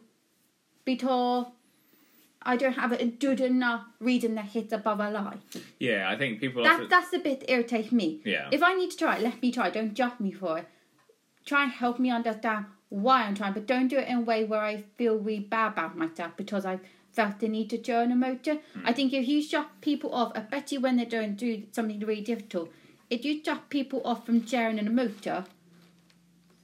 because 0.83 1.45
I 2.41 2.57
don't 2.57 2.73
have 2.73 2.91
a 2.91 3.05
good 3.05 3.39
enough 3.39 3.85
reason 3.99 4.35
that 4.35 4.45
hits 4.45 4.73
above 4.73 4.99
a 4.99 5.09
lie. 5.09 5.37
Yeah, 5.79 6.09
I 6.09 6.17
think 6.17 6.41
people 6.41 6.63
That 6.63 6.73
often. 6.73 6.89
that's 6.89 7.11
the 7.11 7.19
bit 7.19 7.39
that 7.41 7.51
irritates 7.51 7.91
me. 7.91 8.19
Yeah. 8.25 8.49
If 8.51 8.61
I 8.61 8.73
need 8.73 8.91
to 8.91 8.97
try, 8.97 9.17
let 9.19 9.41
me 9.41 9.51
try. 9.51 9.69
Don't 9.69 9.93
judge 9.93 10.19
me 10.19 10.31
for 10.31 10.57
it. 10.59 10.67
Try 11.45 11.63
and 11.63 11.71
help 11.71 11.99
me 11.99 12.09
understand 12.09 12.65
why 12.93 13.23
I'm 13.23 13.33
trying, 13.33 13.53
but 13.53 13.65
don't 13.65 13.87
do 13.87 13.97
it 13.97 14.07
in 14.07 14.17
a 14.17 14.21
way 14.21 14.43
where 14.43 14.61
I 14.61 14.83
feel 14.97 15.17
really 15.17 15.39
bad 15.39 15.73
about 15.73 15.97
myself 15.97 16.33
because 16.37 16.63
I 16.63 16.79
felt 17.11 17.39
the 17.39 17.47
need 17.47 17.71
to 17.71 17.83
show 17.83 18.01
a 18.01 18.07
motor. 18.15 18.59
Hmm. 18.73 18.81
I 18.85 18.93
think 18.93 19.13
if 19.13 19.27
you 19.27 19.41
shut 19.41 19.67
people 19.81 20.13
off, 20.13 20.31
especially 20.35 20.77
when 20.77 20.97
they're 20.97 21.07
going 21.07 21.35
do 21.35 21.63
something 21.71 21.99
really 22.01 22.21
difficult, 22.21 22.69
if 23.09 23.25
you 23.25 23.43
shut 23.43 23.69
people 23.69 24.01
off 24.05 24.27
from 24.27 24.45
sharing 24.45 24.77
an 24.77 24.93
motor, 24.93 25.45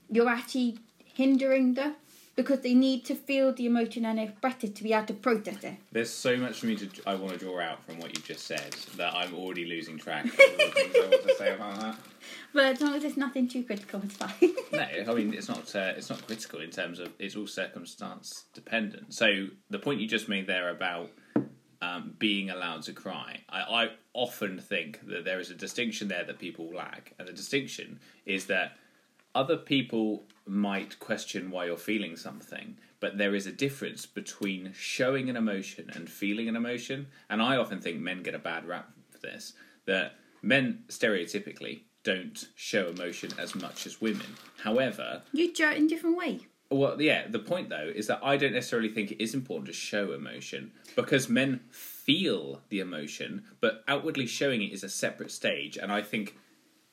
you're 0.08 0.28
actually 0.28 0.78
hindering 1.04 1.74
them 1.74 1.96
because 2.36 2.60
they 2.60 2.74
need 2.74 3.04
to 3.04 3.14
feel 3.14 3.52
the 3.52 3.66
emotion 3.66 4.04
and 4.04 4.18
express 4.18 4.62
it 4.64 4.74
to 4.76 4.82
be 4.82 4.92
able 4.92 5.06
to 5.06 5.14
process 5.14 5.62
it. 5.64 5.74
There's 5.92 6.10
so 6.10 6.36
much 6.36 6.60
for 6.60 6.66
me 6.66 6.76
to 6.76 6.88
I 7.06 7.14
want 7.14 7.32
to 7.32 7.38
draw 7.38 7.60
out 7.60 7.84
from 7.84 7.98
what 7.98 8.16
you've 8.16 8.24
just 8.24 8.46
said 8.46 8.74
that 8.96 9.14
I'm 9.14 9.34
already 9.34 9.64
losing 9.64 9.98
track 9.98 10.24
of 10.26 10.32
all 10.38 10.46
the 10.56 10.70
things 10.72 10.94
I 10.96 11.08
want 11.08 11.22
to 11.28 11.34
say 11.38 11.54
about 11.54 11.80
that. 11.80 11.96
But 12.52 12.64
as 12.64 12.80
long 12.80 12.94
as 12.94 13.04
it's 13.04 13.16
nothing 13.16 13.48
too 13.48 13.64
critical, 13.64 14.00
it's 14.04 14.16
fine. 14.16 14.32
No, 14.72 15.12
I 15.12 15.14
mean 15.14 15.34
it's 15.34 15.48
not 15.48 15.74
uh, 15.74 15.92
it's 15.96 16.08
not 16.08 16.24
critical 16.26 16.60
in 16.60 16.70
terms 16.70 17.00
of 17.00 17.12
it's 17.18 17.34
all 17.36 17.46
circumstance 17.46 18.44
dependent. 18.54 19.12
So 19.12 19.48
the 19.68 19.78
point 19.78 20.00
you 20.00 20.06
just 20.06 20.28
made 20.28 20.46
there 20.46 20.70
about 20.70 21.10
um, 21.82 22.14
being 22.18 22.50
allowed 22.50 22.82
to 22.82 22.92
cry, 22.92 23.40
I, 23.48 23.60
I 23.60 23.88
often 24.14 24.58
think 24.58 25.06
that 25.08 25.24
there 25.24 25.40
is 25.40 25.50
a 25.50 25.54
distinction 25.54 26.08
there 26.08 26.24
that 26.24 26.38
people 26.38 26.72
lack, 26.72 27.12
and 27.18 27.26
the 27.26 27.32
distinction 27.32 27.98
is 28.26 28.46
that 28.46 28.76
other 29.34 29.56
people 29.56 30.24
might 30.46 30.98
question 30.98 31.50
why 31.50 31.66
you're 31.66 31.76
feeling 31.76 32.16
something, 32.16 32.76
but 32.98 33.18
there 33.18 33.34
is 33.34 33.46
a 33.46 33.52
difference 33.52 34.06
between 34.06 34.72
showing 34.74 35.30
an 35.30 35.36
emotion 35.36 35.90
and 35.94 36.08
feeling 36.08 36.48
an 36.48 36.56
emotion. 36.56 37.06
And 37.28 37.40
I 37.40 37.56
often 37.56 37.80
think 37.80 38.00
men 38.00 38.22
get 38.22 38.34
a 38.34 38.38
bad 38.38 38.66
rap 38.66 38.90
for 39.10 39.18
this. 39.18 39.52
That 39.86 40.16
men 40.42 40.84
stereotypically 40.88 41.82
don't 42.02 42.48
show 42.54 42.88
emotion 42.88 43.30
as 43.38 43.54
much 43.54 43.86
as 43.86 44.00
women. 44.00 44.26
However, 44.62 45.22
you 45.32 45.52
do 45.52 45.68
it 45.70 45.76
in 45.76 45.84
a 45.84 45.88
different 45.88 46.16
way. 46.16 46.40
well, 46.70 47.00
yeah, 47.00 47.26
the 47.28 47.38
point 47.38 47.68
though 47.68 47.90
is 47.94 48.06
that 48.06 48.20
I 48.22 48.36
don't 48.36 48.52
necessarily 48.52 48.88
think 48.88 49.10
it 49.10 49.22
is 49.22 49.34
important 49.34 49.66
to 49.66 49.72
show 49.72 50.12
emotion 50.12 50.72
because 50.96 51.28
men 51.28 51.60
feel 51.70 52.62
the 52.70 52.80
emotion, 52.80 53.44
but 53.60 53.84
outwardly 53.86 54.26
showing 54.26 54.62
it 54.62 54.72
is 54.72 54.82
a 54.82 54.88
separate 54.88 55.30
stage. 55.30 55.76
And 55.76 55.92
I 55.92 56.02
think 56.02 56.36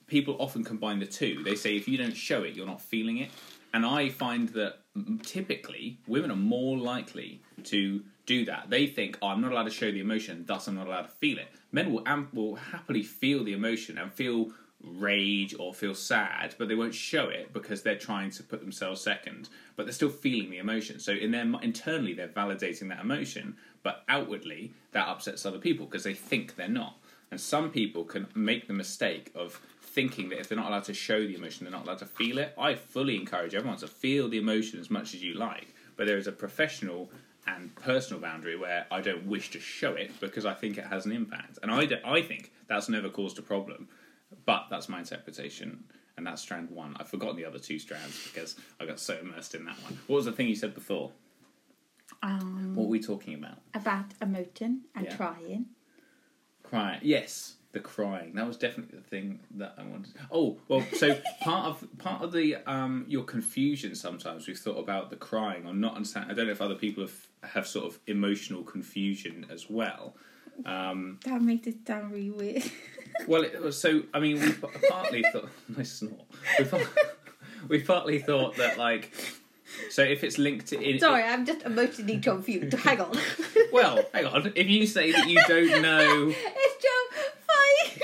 people 0.07 0.37
often 0.39 0.63
combine 0.63 0.99
the 0.99 1.05
two. 1.05 1.43
They 1.43 1.55
say 1.55 1.75
if 1.75 1.87
you 1.87 1.97
don't 1.97 2.15
show 2.15 2.43
it, 2.43 2.55
you're 2.55 2.65
not 2.65 2.81
feeling 2.81 3.17
it. 3.17 3.29
And 3.73 3.85
I 3.85 4.09
find 4.09 4.49
that 4.49 4.79
typically 5.23 5.99
women 6.07 6.31
are 6.31 6.35
more 6.35 6.77
likely 6.77 7.41
to 7.65 8.01
do 8.25 8.45
that. 8.45 8.69
They 8.69 8.87
think, 8.87 9.17
oh, 9.21 9.27
I'm 9.27 9.41
not 9.41 9.51
allowed 9.51 9.65
to 9.65 9.71
show 9.71 9.91
the 9.91 9.99
emotion, 9.99 10.45
thus 10.47 10.67
I'm 10.67 10.75
not 10.75 10.87
allowed 10.87 11.03
to 11.03 11.09
feel 11.09 11.37
it. 11.37 11.47
Men 11.71 11.91
will, 11.91 12.03
am- 12.07 12.29
will 12.33 12.55
happily 12.55 13.03
feel 13.03 13.43
the 13.43 13.53
emotion 13.53 13.97
and 13.97 14.11
feel 14.11 14.51
rage 14.83 15.55
or 15.57 15.73
feel 15.73 15.95
sad, 15.95 16.55
but 16.57 16.67
they 16.67 16.75
won't 16.75 16.93
show 16.93 17.29
it 17.29 17.51
because 17.51 17.81
they're 17.81 17.97
trying 17.97 18.29
to 18.31 18.43
put 18.43 18.61
themselves 18.61 19.01
second. 19.01 19.49
But 19.75 19.85
they're 19.85 19.93
still 19.93 20.09
feeling 20.09 20.49
the 20.49 20.59
emotion. 20.59 20.99
So 20.99 21.13
in 21.13 21.31
their 21.31 21.45
internally, 21.61 22.13
they're 22.13 22.27
validating 22.27 22.89
that 22.89 23.01
emotion, 23.01 23.57
but 23.83 24.03
outwardly, 24.07 24.73
that 24.91 25.07
upsets 25.07 25.45
other 25.45 25.59
people 25.59 25.85
because 25.85 26.03
they 26.03 26.13
think 26.13 26.55
they're 26.55 26.67
not. 26.67 26.97
And 27.31 27.39
some 27.39 27.71
people 27.71 28.03
can 28.05 28.27
make 28.35 28.67
the 28.67 28.73
mistake 28.73 29.31
of 29.35 29.59
thinking 29.97 30.29
that 30.29 30.39
if 30.39 30.47
they're 30.47 30.55
not 30.55 30.67
allowed 30.69 30.83
to 30.83 30.93
show 30.93 31.25
the 31.25 31.33
emotion, 31.33 31.63
they're 31.65 31.71
not 31.71 31.83
allowed 31.83 31.97
to 31.97 32.05
feel 32.05 32.37
it. 32.37 32.53
I 32.55 32.75
fully 32.75 33.15
encourage 33.15 33.55
everyone 33.55 33.79
to 33.79 33.87
feel 33.87 34.29
the 34.29 34.37
emotion 34.37 34.79
as 34.79 34.91
much 34.91 35.15
as 35.15 35.23
you 35.23 35.33
like, 35.33 35.73
but 35.95 36.05
there 36.05 36.19
is 36.19 36.27
a 36.27 36.31
professional 36.31 37.09
and 37.47 37.73
personal 37.73 38.21
boundary 38.21 38.55
where 38.55 38.85
I 38.91 39.01
don't 39.01 39.25
wish 39.25 39.49
to 39.51 39.59
show 39.59 39.93
it 39.93 40.11
because 40.19 40.45
I 40.45 40.53
think 40.53 40.77
it 40.77 40.85
has 40.85 41.07
an 41.07 41.13
impact, 41.13 41.57
and 41.63 41.71
I 41.71 41.87
I 42.05 42.21
think 42.21 42.51
that's 42.67 42.89
never 42.89 43.09
caused 43.09 43.39
a 43.39 43.41
problem. 43.41 43.87
but 44.45 44.67
that's 44.69 44.87
my 44.87 44.99
interpretation, 44.99 45.83
and 46.15 46.27
that's 46.27 46.43
strand 46.43 46.69
one. 46.69 46.95
I've 46.99 47.09
forgotten 47.09 47.35
the 47.37 47.45
other 47.45 47.57
two 47.59 47.79
strands 47.79 48.15
because 48.27 48.55
I 48.79 48.85
got 48.85 48.99
so 48.99 49.17
immersed 49.17 49.55
in 49.55 49.65
that 49.65 49.81
one. 49.81 49.97
What 50.05 50.17
was 50.17 50.25
the 50.25 50.31
thing 50.31 50.47
you 50.47 50.55
said 50.55 50.75
before? 50.75 51.11
Um, 52.21 52.75
What 52.75 52.83
were 52.83 52.89
we 52.89 52.99
talking 52.99 53.33
about? 53.33 53.57
about 53.73 54.09
emoting 54.19 54.81
and 54.93 55.05
Yeah. 55.05 55.15
trying. 55.17 55.65
Crying. 56.61 56.99
Yes, 57.01 57.56
the 57.73 57.79
crying. 57.79 58.33
That 58.35 58.47
was 58.47 58.57
definitely 58.57 58.97
the 58.97 59.03
thing 59.03 59.39
that 59.55 59.75
I 59.77 59.83
wanted. 59.83 60.13
Oh, 60.31 60.57
well, 60.67 60.83
so 60.93 61.19
part 61.41 61.65
of 61.67 61.87
part 61.97 62.23
of 62.23 62.31
the 62.31 62.55
um 62.65 63.05
your 63.07 63.23
confusion 63.23 63.95
sometimes 63.95 64.47
we've 64.47 64.57
thought 64.57 64.77
about 64.79 65.09
the 65.09 65.15
crying 65.17 65.65
or 65.67 65.73
not 65.73 65.95
understand. 65.95 66.31
I 66.31 66.33
don't 66.33 66.45
know 66.47 66.51
if 66.53 66.61
other 66.61 66.75
people 66.75 67.03
have 67.03 67.27
have 67.51 67.67
sort 67.67 67.85
of 67.85 67.99
emotional 68.07 68.63
confusion 68.63 69.45
as 69.51 69.69
well. 69.69 70.15
Um, 70.65 71.19
That 71.23 71.41
made 71.41 71.67
it 71.67 71.85
sound 71.85 72.11
really 72.11 72.31
weird. 72.31 72.63
well, 73.27 73.43
it 73.43 73.61
was 73.61 73.79
so. 73.79 74.03
I 74.13 74.19
mean, 74.19 74.39
we 74.39 74.51
partly 74.89 75.23
thought. 75.31 75.49
Nice 75.77 75.91
snort. 75.91 76.21
We, 76.57 76.65
par- 76.65 76.81
we 77.67 77.81
partly 77.81 78.19
thought 78.19 78.55
that 78.57 78.77
like. 78.77 79.11
So 79.91 80.01
if 80.01 80.23
it's 80.23 80.37
linked 80.37 80.67
to 80.67 80.81
in, 80.81 80.97
Sorry, 80.97 81.23
I'm 81.23 81.45
just 81.45 81.61
emotionally 81.63 82.19
confused. 82.19 82.73
Hang 82.73 83.01
on. 83.01 83.15
well, 83.71 83.99
hang 84.13 84.25
on. 84.25 84.51
If 84.55 84.67
you 84.67 84.87
say 84.87 85.11
that 85.11 85.27
you 85.29 85.39
don't 85.47 85.81
know 85.81 86.29
it's 86.29 86.83
just. 86.83 86.96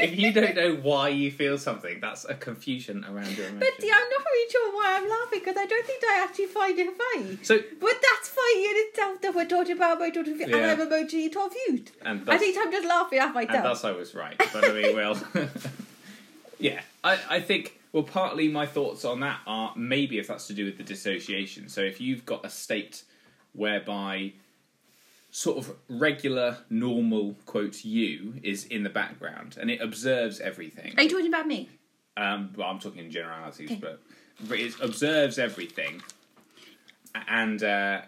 If 0.03 0.17
you 0.19 0.31
don't 0.33 0.55
know 0.55 0.75
why 0.75 1.09
you 1.09 1.31
feel 1.31 1.57
something, 1.57 1.99
that's 1.99 2.25
a 2.25 2.33
confusion 2.35 3.03
around 3.05 3.35
your 3.37 3.47
emotion. 3.47 3.59
But 3.59 3.83
I'm 3.83 4.09
not 4.09 4.25
really 4.25 4.51
sure 4.51 4.75
why 4.75 4.97
I'm 4.97 5.09
laughing 5.09 5.39
because 5.39 5.57
I 5.57 5.65
don't 5.65 5.85
think 5.85 6.03
I 6.03 6.23
actually 6.23 6.45
find 6.47 6.77
it 6.79 6.89
funny. 6.97 7.37
so, 7.43 7.57
But 7.79 7.95
that's 8.01 8.29
funny 8.29 8.65
in 8.65 8.73
itself 8.87 9.21
that 9.21 9.33
we're 9.35 9.45
talking 9.47 9.75
about 9.75 9.99
my 9.99 10.09
confused 10.09 10.41
Yeah. 10.49 10.57
and 10.57 10.65
I'm 10.65 10.81
emotionally 10.81 11.29
confused. 11.29 11.91
and 12.05 12.29
I 12.29 12.37
think 12.37 12.57
I'm 12.59 12.71
just 12.71 12.87
laughing 12.87 13.19
at 13.19 13.33
myself. 13.33 13.55
and 13.55 13.65
thus 13.65 13.83
I 13.83 13.91
was 13.91 14.13
right. 14.15 14.37
But 14.37 14.69
I 14.69 14.73
mean, 14.73 14.95
well, 14.95 15.17
yeah, 16.59 16.81
I, 17.03 17.19
I 17.29 17.39
think. 17.39 17.79
Well, 17.91 18.01
partly 18.03 18.47
my 18.47 18.65
thoughts 18.65 19.05
on 19.05 19.19
that 19.19 19.41
are 19.45 19.71
maybe 19.75 20.17
if 20.17 20.27
that's 20.27 20.47
to 20.47 20.53
do 20.53 20.65
with 20.65 20.77
the 20.77 20.83
dissociation. 20.83 21.69
So 21.69 21.81
if 21.81 22.01
you've 22.01 22.25
got 22.25 22.43
a 22.43 22.49
state 22.49 23.03
whereby 23.53 24.33
sort 25.35 25.57
of 25.57 25.75
regular, 25.89 26.55
normal 26.69 27.35
quote 27.47 27.83
you 27.83 28.35
is 28.43 28.65
in 28.65 28.83
the 28.83 28.89
background 28.89 29.57
and 29.59 29.71
it 29.71 29.81
observes 29.81 30.39
everything. 30.39 30.93
Are 30.95 31.01
you 31.01 31.09
talking 31.09 31.27
about 31.27 31.47
me? 31.47 31.69
Um, 32.15 32.53
well, 32.55 32.67
I'm 32.69 32.77
talking 32.77 33.03
in 33.05 33.09
generalities, 33.11 33.71
Okay. 33.71 33.79
but 33.81 33.99
but 34.47 34.59
it 34.59 34.75
observes 34.79 35.39
everything, 35.39 36.01
and 37.27 37.63
uh, 37.63 38.01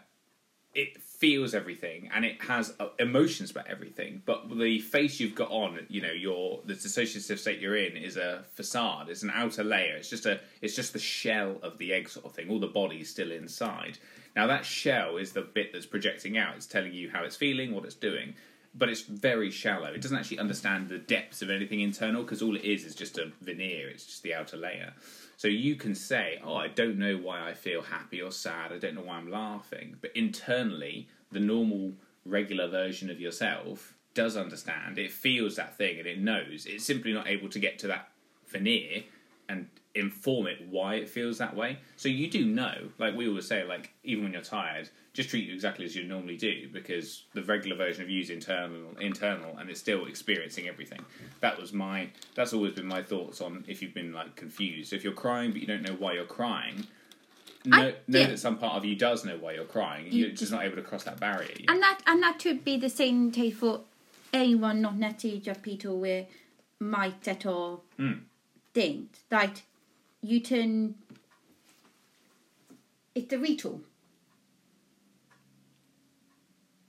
it 0.76 1.02
feels 1.02 1.56
everything, 1.56 2.10
and 2.14 2.24
it 2.26 2.40
has 2.44 2.74
uh, 2.80 2.90
emotions 3.00 3.50
about 3.50 3.68
everything. 3.68 4.22
But 4.26 4.56
the 4.56 4.80
face 4.80 5.20
you've 5.20 5.34
got 5.34 5.50
on, 5.50 5.80
you 5.90 6.02
know, 6.02 6.12
your 6.12 6.62
the 6.66 6.74
dissociative 6.76 7.40
state 7.40 7.60
you're 7.60 7.76
in 7.78 7.98
is 7.98 8.18
a 8.18 8.44
facade. 8.54 9.10
It's 9.10 9.24
an 9.24 9.32
outer 9.34 9.64
layer. 9.64 9.96
It's 9.96 10.10
just 10.10 10.28
a 10.28 10.40
it's 10.62 10.76
just 10.76 10.94
the 10.94 11.00
shell 11.00 11.58
of 11.64 11.80
the 11.80 11.92
egg 11.92 12.08
sort 12.10 12.26
of 12.28 12.34
thing. 12.34 12.50
All 12.52 12.60
the 12.60 12.68
body's 12.68 13.10
still 13.10 13.32
inside. 13.32 13.98
Now 14.36 14.48
that 14.48 14.66
shell 14.66 15.18
is 15.18 15.34
the 15.34 15.42
bit 15.42 15.72
that's 15.72 15.86
projecting 15.86 16.38
out. 16.38 16.56
It's 16.56 16.66
telling 16.66 16.94
you 16.94 17.10
how 17.10 17.24
it's 17.24 17.36
feeling, 17.36 17.74
what 17.74 17.86
it's 17.86 17.96
doing. 17.96 18.36
But 18.78 18.90
it's 18.90 19.04
very 19.04 19.52
shallow. 19.52 19.88
It 19.88 20.02
doesn't 20.02 20.18
actually 20.18 20.40
understand 20.40 20.90
the 20.90 20.98
depths 20.98 21.42
of 21.42 21.50
anything 21.50 21.80
internal 21.80 22.24
because 22.24 22.42
all 22.42 22.58
it 22.58 22.66
is 22.66 22.84
is 22.84 22.94
just 22.94 23.18
a 23.18 23.32
veneer. 23.42 23.88
It's 23.88 24.06
just 24.06 24.24
the 24.24 24.34
outer 24.34 24.58
layer. 24.58 24.94
So 25.38 25.48
you 25.48 25.76
can 25.76 25.96
say, 25.96 26.40
"Oh, 26.44 26.56
I 26.56 26.68
don't 26.68 26.98
know 26.98 27.18
why 27.18 27.48
I 27.48 27.54
feel 27.54 27.82
happy 27.82 28.22
or 28.22 28.32
sad. 28.32 28.74
I 28.74 28.78
don't 28.78 28.96
know 28.96 29.04
why 29.04 29.16
I'm 29.16 29.32
laughing." 29.32 29.96
But 30.02 30.12
internally, 30.16 31.08
the 31.32 31.40
normal, 31.40 31.94
regular 32.26 32.68
version 32.68 33.10
of 33.10 33.22
yourself 33.22 33.96
does 34.14 34.36
understand. 34.36 34.98
It 34.98 35.12
feels 35.12 35.56
that 35.56 35.78
thing 35.78 36.00
and 36.00 36.08
it 36.08 36.20
knows. 36.20 36.66
It's 36.66 36.84
simply 36.84 37.14
not 37.14 37.28
able 37.28 37.50
to 37.50 37.60
get 37.60 37.80
to 37.80 37.88
that 37.88 38.10
veneer 38.48 39.04
and 39.48 39.70
inform 39.96 40.46
it 40.48 40.62
why 40.70 40.96
it 40.96 41.10
feels 41.10 41.38
that 41.38 41.56
way. 41.56 41.78
So 41.96 42.10
you 42.10 42.30
do 42.30 42.46
know, 42.46 42.90
like 42.98 43.16
we 43.16 43.28
always 43.28 43.48
say, 43.48 43.64
like 43.64 43.92
even 44.04 44.24
when 44.26 44.34
you're 44.34 44.42
tired, 44.42 44.90
just 45.14 45.30
treat 45.30 45.48
you 45.48 45.54
exactly 45.54 45.86
as 45.86 45.96
you 45.96 46.04
normally 46.04 46.36
do 46.36 46.68
because 46.74 47.24
the 47.34 47.42
regular 47.44 47.78
version 47.78 48.04
of 48.04 48.10
you 48.10 48.20
is 48.22 48.30
internal, 48.30 48.92
internal, 49.00 49.58
and 49.58 49.70
it's 49.70 49.80
still 49.80 50.06
experiencing 50.06 50.68
everything. 50.68 51.00
That 51.40 51.58
was 51.60 51.72
my. 51.72 52.10
That's 52.36 52.52
always 52.54 52.74
been 52.74 52.86
my 52.88 53.02
thoughts 53.04 53.40
on 53.42 53.64
if 53.68 53.82
you've 53.82 53.94
been 53.94 54.12
like 54.12 54.36
confused. 54.36 54.90
So 54.90 54.98
if 54.98 55.04
you're 55.06 55.14
crying 55.14 55.52
but 55.52 55.62
you 55.62 55.68
don't 55.68 55.82
know 55.82 55.96
why 55.98 56.14
you're 56.14 56.26
crying. 56.26 56.86
Know, 57.68 57.78
I- 57.78 57.96
know 58.08 58.20
yeah. 58.20 58.28
that 58.28 58.40
some 58.40 58.58
part 58.58 58.76
of 58.76 58.86
you 58.86 58.96
does 58.96 59.26
know 59.26 59.38
why 59.38 59.54
you're 59.54 59.64
crying. 59.66 60.06
You 60.12 60.26
You're 60.26 60.36
just 60.36 60.52
not 60.52 60.64
able 60.66 60.76
to 60.76 60.84
cross 60.84 61.04
that 61.06 61.20
barrier. 61.20 61.50
yet. 61.58 61.70
And 61.70 61.82
that 61.82 62.00
and 62.06 62.22
that 62.22 62.42
should 62.42 62.64
be 62.66 62.78
the 62.78 62.90
same 62.90 63.32
case 63.32 63.56
for 63.56 63.82
anyone 64.34 64.82
not 64.82 64.98
necessarily 64.98 65.40
just 65.40 65.62
people 65.64 65.98
with 66.00 66.28
mindset 66.82 67.46
or 67.46 67.80
Mm. 67.98 68.20
things. 68.74 69.24
Like 69.32 69.64
you 70.26 70.42
can 70.42 70.96
it's 73.14 73.32
a 73.32 73.38
retool. 73.38 73.80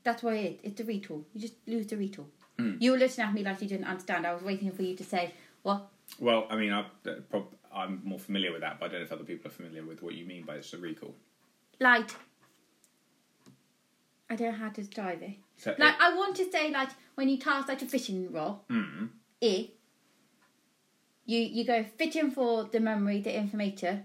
That's 0.03 0.23
what 0.23 0.35
it 0.35 0.61
is. 0.65 0.73
It's 0.73 0.81
a 0.81 0.85
retool. 0.85 1.25
You 1.33 1.41
just 1.41 1.55
lose 1.67 1.87
the 1.87 1.97
retool. 1.97 2.27
Mm. 2.59 2.81
You 2.81 2.93
were 2.93 2.99
listening 2.99 3.29
at 3.29 3.35
me 3.35 3.43
like 3.45 3.61
you 3.61 3.69
didn't 3.69 3.87
understand. 3.87 4.27
I 4.27 4.33
was 4.35 4.43
waiting 4.43 4.71
for 4.73 4.83
you 4.83 4.97
to 4.97 5.05
say, 5.05 5.35
What? 5.63 5.89
Well, 6.19 6.47
I 6.49 6.57
mean, 6.57 6.73
I, 6.73 6.81
uh, 6.81 7.15
prob- 7.31 7.55
I'm 7.73 8.01
more 8.05 8.19
familiar 8.19 8.53
with 8.53 8.63
that, 8.63 8.81
but 8.81 8.87
I 8.87 8.89
don't 8.93 9.01
know 9.01 9.05
if 9.05 9.13
other 9.13 9.25
people 9.25 9.49
are 9.49 9.55
familiar 9.55 9.85
with 9.85 10.03
what 10.03 10.15
you 10.15 10.25
mean 10.25 10.45
by 10.45 10.55
it's 10.57 10.73
a 10.73 10.79
recall. 10.79 11.15
Like 11.79 12.11
I 14.31 14.37
don't 14.37 14.53
know 14.53 14.59
how 14.59 14.71
to 14.71 14.81
describe 14.83 15.23
it. 15.23 15.37
So, 15.59 15.75
Like 15.79 16.01
I 16.01 16.15
want 16.15 16.37
to 16.37 16.51
say 16.51 16.71
like 16.71 16.91
when 17.15 17.29
you 17.29 17.39
cast 17.39 17.69
like 17.69 17.83
a 17.83 17.87
fishing 17.87 18.33
rod, 18.33 18.67
mm, 18.69 19.09
it 19.41 19.76
you 21.27 21.41
you 21.41 21.65
go 21.65 21.85
fishing 21.99 22.31
for 22.31 22.65
the 22.65 22.81
memory, 22.81 23.21
the 23.21 23.37
information, 23.37 24.05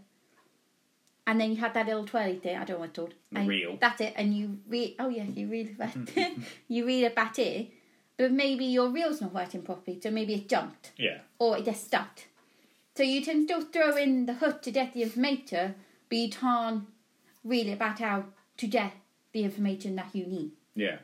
and 1.27 1.39
then 1.39 1.51
you 1.51 1.57
have 1.57 1.73
that 1.75 1.85
little 1.85 2.05
twirly 2.05 2.37
thing. 2.37 2.57
I 2.57 2.65
don't 2.65 2.79
want 2.79 2.93
called. 2.95 3.13
The 3.31 3.77
That's 3.79 4.01
it, 4.01 4.13
and 4.17 4.35
you 4.35 4.59
read. 4.67 4.95
Oh 4.99 5.07
yeah, 5.07 5.23
you 5.23 5.47
read 5.47 5.75
about 5.75 5.89
mm-hmm. 5.89 6.19
mm-hmm. 6.19 6.41
you 6.67 6.85
read 6.85 7.05
about 7.05 7.39
it, 7.39 7.69
but 8.17 8.31
maybe 8.31 8.65
your 8.65 8.89
reel's 8.89 9.21
not 9.21 9.33
working 9.33 9.61
properly, 9.61 9.99
so 10.01 10.11
maybe 10.11 10.33
it 10.33 10.49
jumped 10.49 10.91
yeah, 10.97 11.19
or 11.39 11.57
it 11.57 11.65
just 11.65 11.85
stuck. 11.85 12.21
So 12.95 13.03
you 13.03 13.23
can 13.23 13.45
still 13.45 13.61
throw 13.61 13.95
in 13.95 14.25
the 14.25 14.33
hook 14.33 14.61
to 14.63 14.71
get 14.71 14.93
the 14.93 15.03
information, 15.03 15.75
but 16.09 16.17
you 16.17 16.29
can't 16.29 16.83
read 17.43 17.67
it 17.67 17.79
back 17.79 18.01
out 18.01 18.25
to 18.57 18.67
get 18.67 18.93
the 19.31 19.43
information 19.43 19.95
that 19.95 20.09
you 20.13 20.25
need. 20.25 20.51
yeah. 20.75 20.97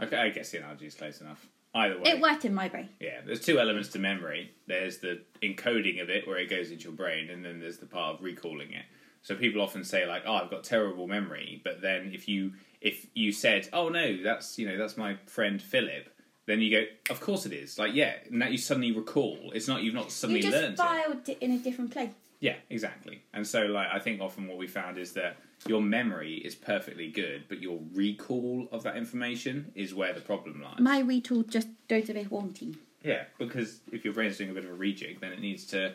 Okay, 0.00 0.16
I 0.16 0.28
guess 0.30 0.50
the 0.50 0.58
analogy 0.58 0.86
is 0.86 0.94
close 0.94 1.20
enough. 1.20 1.48
Either 1.78 1.98
way, 2.00 2.10
It 2.10 2.20
worked 2.20 2.44
in 2.44 2.54
my 2.54 2.68
brain. 2.68 2.88
yeah. 3.00 3.20
There's 3.24 3.40
two 3.40 3.58
elements 3.60 3.88
to 3.90 3.98
memory. 3.98 4.50
There's 4.66 4.98
the 4.98 5.22
encoding 5.42 6.02
of 6.02 6.10
it, 6.10 6.26
where 6.26 6.38
it 6.38 6.50
goes 6.50 6.70
into 6.70 6.84
your 6.84 6.92
brain, 6.92 7.30
and 7.30 7.44
then 7.44 7.60
there's 7.60 7.78
the 7.78 7.86
part 7.86 8.16
of 8.16 8.22
recalling 8.24 8.72
it. 8.72 8.84
So 9.22 9.34
people 9.34 9.60
often 9.62 9.84
say 9.84 10.06
like, 10.06 10.22
"Oh, 10.26 10.34
I've 10.34 10.50
got 10.50 10.64
terrible 10.64 11.06
memory," 11.06 11.60
but 11.64 11.80
then 11.80 12.12
if 12.12 12.28
you 12.28 12.52
if 12.80 13.06
you 13.14 13.32
said, 13.32 13.68
"Oh 13.72 13.88
no, 13.88 14.22
that's 14.22 14.58
you 14.58 14.66
know 14.68 14.76
that's 14.76 14.96
my 14.96 15.16
friend 15.26 15.60
Philip," 15.60 16.08
then 16.46 16.60
you 16.60 16.70
go, 16.70 16.84
"Of 17.10 17.20
course 17.20 17.44
it 17.46 17.52
is." 17.52 17.78
Like, 17.78 17.94
yeah, 17.94 18.14
and 18.30 18.40
that 18.42 18.52
you 18.52 18.58
suddenly 18.58 18.92
recall. 18.92 19.50
It's 19.54 19.68
not 19.68 19.82
you've 19.82 19.94
not 19.94 20.10
suddenly 20.10 20.40
You 20.42 20.50
just 20.50 20.62
learned 20.62 20.76
filed 20.76 21.28
it 21.28 21.38
in 21.40 21.52
a 21.52 21.58
different 21.58 21.90
place. 21.92 22.10
Yeah, 22.40 22.56
exactly. 22.70 23.22
And 23.34 23.44
so, 23.46 23.62
like, 23.66 23.88
I 23.92 23.98
think 23.98 24.20
often 24.20 24.46
what 24.46 24.56
we 24.58 24.68
found 24.68 24.96
is 24.98 25.12
that 25.14 25.36
your 25.66 25.82
memory 25.82 26.34
is 26.34 26.54
perfectly 26.54 27.08
good, 27.10 27.44
but 27.48 27.60
your 27.60 27.80
recall 27.92 28.68
of 28.72 28.82
that 28.84 28.96
information 28.96 29.72
is 29.74 29.94
where 29.94 30.12
the 30.12 30.20
problem 30.20 30.62
lies. 30.62 30.78
My 30.78 31.02
retool 31.02 31.46
just 31.48 31.68
goes 31.88 32.08
a 32.08 32.14
bit 32.14 32.26
haunting. 32.28 32.76
yeah, 33.02 33.24
because 33.38 33.80
if 33.92 34.04
your 34.04 34.14
brain's 34.14 34.38
doing 34.38 34.50
a 34.50 34.54
bit 34.54 34.64
of 34.64 34.70
a 34.70 34.76
rejig, 34.76 35.20
then 35.20 35.32
it 35.32 35.40
needs 35.40 35.64
to 35.66 35.94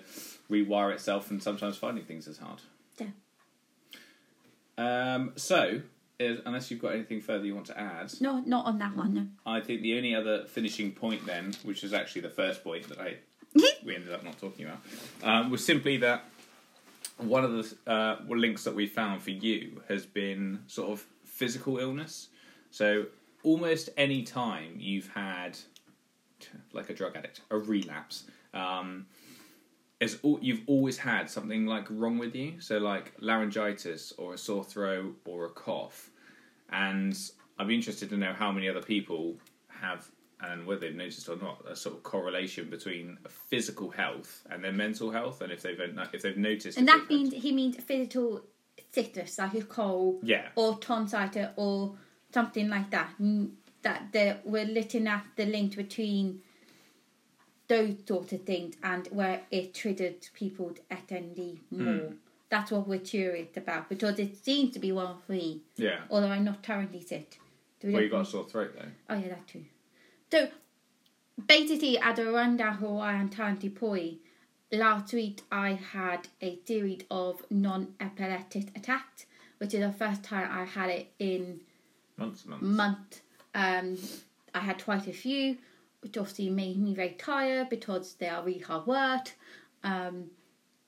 rewire 0.52 0.92
itself, 0.94 1.32
and 1.32 1.42
sometimes 1.42 1.78
finding 1.78 2.04
things 2.04 2.28
is 2.28 2.38
hard. 2.40 2.62
Yeah. 3.00 3.08
Um, 4.78 5.34
so, 5.36 5.82
is, 6.20 6.40
unless 6.46 6.70
you've 6.72 6.82
got 6.82 6.94
anything 6.94 7.22
further 7.22 7.46
you 7.46 7.56
want 7.56 7.68
to 7.68 7.80
add, 7.80 8.12
No, 8.22 8.40
not 8.46 8.66
on 8.66 8.80
that 8.80 8.96
one. 8.96 9.14
No. 9.14 9.28
I 9.46 9.60
think 9.62 9.82
the 9.82 9.96
only 9.98 10.14
other 10.16 10.46
finishing 10.46 10.92
point 10.92 11.26
then, 11.26 11.54
which 11.64 11.84
was 11.84 11.94
actually 11.94 12.22
the 12.22 12.30
first 12.30 12.64
point 12.64 12.88
that 12.90 13.00
I 13.00 13.18
we 13.86 13.96
ended 13.96 14.12
up 14.12 14.24
not 14.24 14.40
talking 14.40 14.66
about, 14.66 14.80
um, 15.24 15.52
was 15.52 15.64
simply 15.64 15.98
that 15.98 16.26
one 17.18 17.44
of 17.44 17.52
the 17.52 17.92
uh, 17.92 18.18
links 18.28 18.64
that 18.64 18.76
we 18.76 18.88
found 18.88 19.22
for 19.22 19.32
you 19.32 19.82
has 19.88 20.06
been 20.06 20.60
sort 20.68 20.90
of 20.90 21.06
physical 21.24 21.78
illness. 21.78 22.30
So 22.72 23.06
almost 23.44 23.90
any 23.98 24.24
time 24.24 24.76
you've 24.78 25.10
had, 25.10 25.58
like 26.74 26.90
a 26.90 26.94
drug 26.94 27.16
addict, 27.16 27.42
a 27.52 27.58
relapse, 27.58 28.26
um, 28.54 29.06
is 30.00 30.20
al- 30.24 30.40
you've 30.42 30.62
always 30.68 30.98
had 30.98 31.30
something 31.30 31.66
like 31.66 31.86
wrong 31.90 32.18
with 32.18 32.36
you. 32.36 32.60
So 32.60 32.78
like 32.78 33.14
laryngitis 33.20 34.14
or 34.18 34.34
a 34.34 34.38
sore 34.38 34.64
throat 34.64 35.16
or 35.26 35.46
a 35.46 35.50
cough, 35.50 36.10
and 36.72 37.18
I'd 37.60 37.68
be 37.68 37.76
interested 37.76 38.10
to 38.10 38.18
know 38.18 38.34
how 38.34 38.52
many 38.52 38.68
other 38.68 38.82
people 38.82 39.36
have 39.68 40.10
and 40.44 40.66
whether 40.66 40.82
they've 40.82 40.96
noticed 40.96 41.30
or 41.30 41.38
not 41.38 41.64
a 41.68 41.76
sort 41.76 41.96
of 41.96 42.04
correlation 42.04 42.70
between 42.70 43.18
physical 43.50 43.90
health 43.90 44.46
and 44.50 44.64
their 44.64 44.72
mental 44.72 45.12
health, 45.12 45.42
and 45.42 45.52
if 45.52 45.62
they've 45.62 45.80
if 46.14 46.22
they've 46.22 46.38
noticed. 46.38 46.78
And 46.78 46.88
that 46.88 47.10
means 47.10 47.34
he 47.34 47.52
means 47.52 47.78
physical 47.78 48.42
sickness, 48.92 49.38
like 49.38 49.54
a 49.56 49.62
cold 49.62 50.20
yeah, 50.24 50.50
or 50.56 50.78
tonsillitis 50.78 51.50
or 51.56 51.96
something 52.34 52.70
like 52.70 52.90
that. 52.92 53.10
Mm, 53.22 53.52
That 53.84 54.12
they 54.12 54.38
we're 54.44 54.66
looking 54.66 55.08
at 55.08 55.26
the 55.36 55.46
link 55.46 55.76
between 55.76 56.42
those 57.68 57.96
sort 58.08 58.32
of 58.34 58.44
things, 58.44 58.76
and 58.84 59.08
where 59.08 59.42
it 59.50 59.74
triggered 59.74 60.28
people 60.34 60.74
attending 60.92 61.62
more. 61.72 62.14
That's 62.50 62.70
what 62.72 62.88
we're 62.88 63.00
curious 63.00 63.58
about 63.58 63.90
because 63.90 64.20
it 64.20 64.38
seems 64.38 64.74
to 64.74 64.80
be 64.80 64.92
one 64.92 65.16
for 65.26 65.32
me. 65.32 65.62
Yeah. 65.76 66.02
Although 66.12 66.28
I'm 66.28 66.44
not 66.44 66.62
currently 66.62 67.02
sick. 67.02 67.40
We 67.82 67.94
Well, 67.94 68.04
you 68.04 68.10
got 68.10 68.22
a 68.22 68.26
sore 68.26 68.46
throat 68.48 68.74
though. 68.78 68.92
Oh 69.10 69.18
yeah, 69.18 69.30
that 69.30 69.48
too. 69.48 69.66
So 70.34 70.48
basically, 71.46 72.00
at 72.00 72.16
the 72.16 72.26
rundown 72.26 72.78
Hawaiian 72.78 73.30
Tanti 73.30 73.70
Poi, 73.70 74.16
last 74.72 75.14
week 75.14 75.42
I 75.52 75.74
had 75.74 76.28
a 76.42 76.58
series 76.66 77.02
of 77.12 77.46
non-epileptic 77.52 78.76
attacks, 78.76 79.28
which 79.60 79.76
is 79.76 79.82
the 79.82 79.92
first 79.92 80.24
time 80.24 80.50
I 80.52 80.66
had 80.66 80.90
it 80.90 81.12
in 81.20 81.60
Months 82.18 82.48
months. 82.48 82.66
month. 82.66 83.22
Um, 83.54 83.96
I 84.56 84.62
had 84.62 84.84
quite 84.84 85.06
a 85.06 85.14
few, 85.14 85.56
which 86.02 86.18
obviously 86.18 86.50
made 86.50 86.80
me 86.80 86.96
very 86.96 87.12
tired 87.12 87.70
because 87.70 88.16
they 88.16 88.28
are 88.28 88.44
really 88.44 88.58
hard 88.58 88.88
work. 88.88 89.34
Um, 89.84 90.32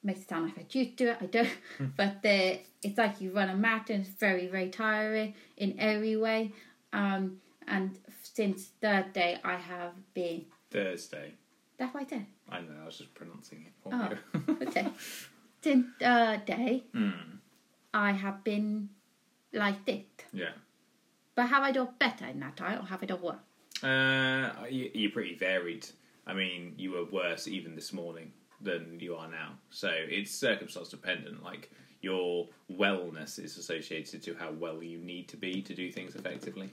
makes 0.01 0.21
it 0.21 0.29
sound 0.29 0.45
like 0.45 0.58
I 0.58 0.65
used 0.71 0.97
to 0.97 1.12
it. 1.12 1.17
I 1.21 1.25
don't, 1.27 1.49
but 1.95 2.23
they 2.23 2.63
it's 2.81 2.97
like 2.97 3.21
you 3.21 3.29
run 3.29 3.49
a 3.49 3.55
marathon. 3.55 3.97
It's 3.97 4.10
very 4.10 4.47
very 4.47 4.71
tiring 4.71 5.36
in 5.55 5.75
every 5.77 6.17
way. 6.17 6.51
Um, 6.93 7.41
and 7.67 7.97
since 8.35 8.65
third 8.81 9.13
day, 9.13 9.37
I 9.43 9.55
have 9.55 9.93
been. 10.13 10.45
Thursday. 10.69 11.33
That's 11.77 11.93
what 11.93 12.03
I 12.03 12.07
said. 12.07 12.25
I 12.49 12.59
know. 12.61 12.73
I 12.83 12.85
was 12.85 12.97
just 12.97 13.13
pronouncing 13.15 13.65
it 13.67 13.73
for 13.81 13.89
Oh. 13.93 14.09
you. 14.47 14.57
Okay. 14.67 14.87
since 15.61 15.85
third 15.99 16.45
day, 16.45 16.83
Hmm. 16.93 17.37
I 17.93 18.11
have 18.11 18.43
been 18.43 18.89
like 19.53 19.85
this. 19.85 20.03
Yeah. 20.33 20.51
But 21.33 21.47
have 21.49 21.63
I 21.63 21.71
done 21.71 21.89
better 21.97 22.25
in 22.25 22.39
that 22.41 22.57
time, 22.57 22.79
or 22.79 22.85
have 22.85 23.01
I 23.03 23.05
done 23.05 23.21
worse? 23.21 23.83
Uh, 23.83 24.51
you, 24.69 24.89
you're 24.93 25.11
pretty 25.11 25.35
varied. 25.35 25.87
I 26.27 26.33
mean, 26.33 26.75
you 26.77 26.91
were 26.91 27.05
worse 27.05 27.47
even 27.47 27.75
this 27.75 27.93
morning 27.93 28.31
than 28.61 28.99
you 28.99 29.15
are 29.15 29.29
now. 29.29 29.53
So 29.69 29.89
it's 29.91 30.31
circumstance 30.31 30.89
dependent. 30.89 31.43
Like 31.43 31.69
your 32.01 32.47
wellness 32.71 33.37
is 33.39 33.57
associated 33.57 34.23
to 34.23 34.33
how 34.35 34.51
well 34.51 34.81
you 34.83 34.99
need 34.99 35.27
to 35.29 35.37
be 35.37 35.61
to 35.61 35.73
do 35.73 35.91
things 35.91 36.15
effectively, 36.15 36.69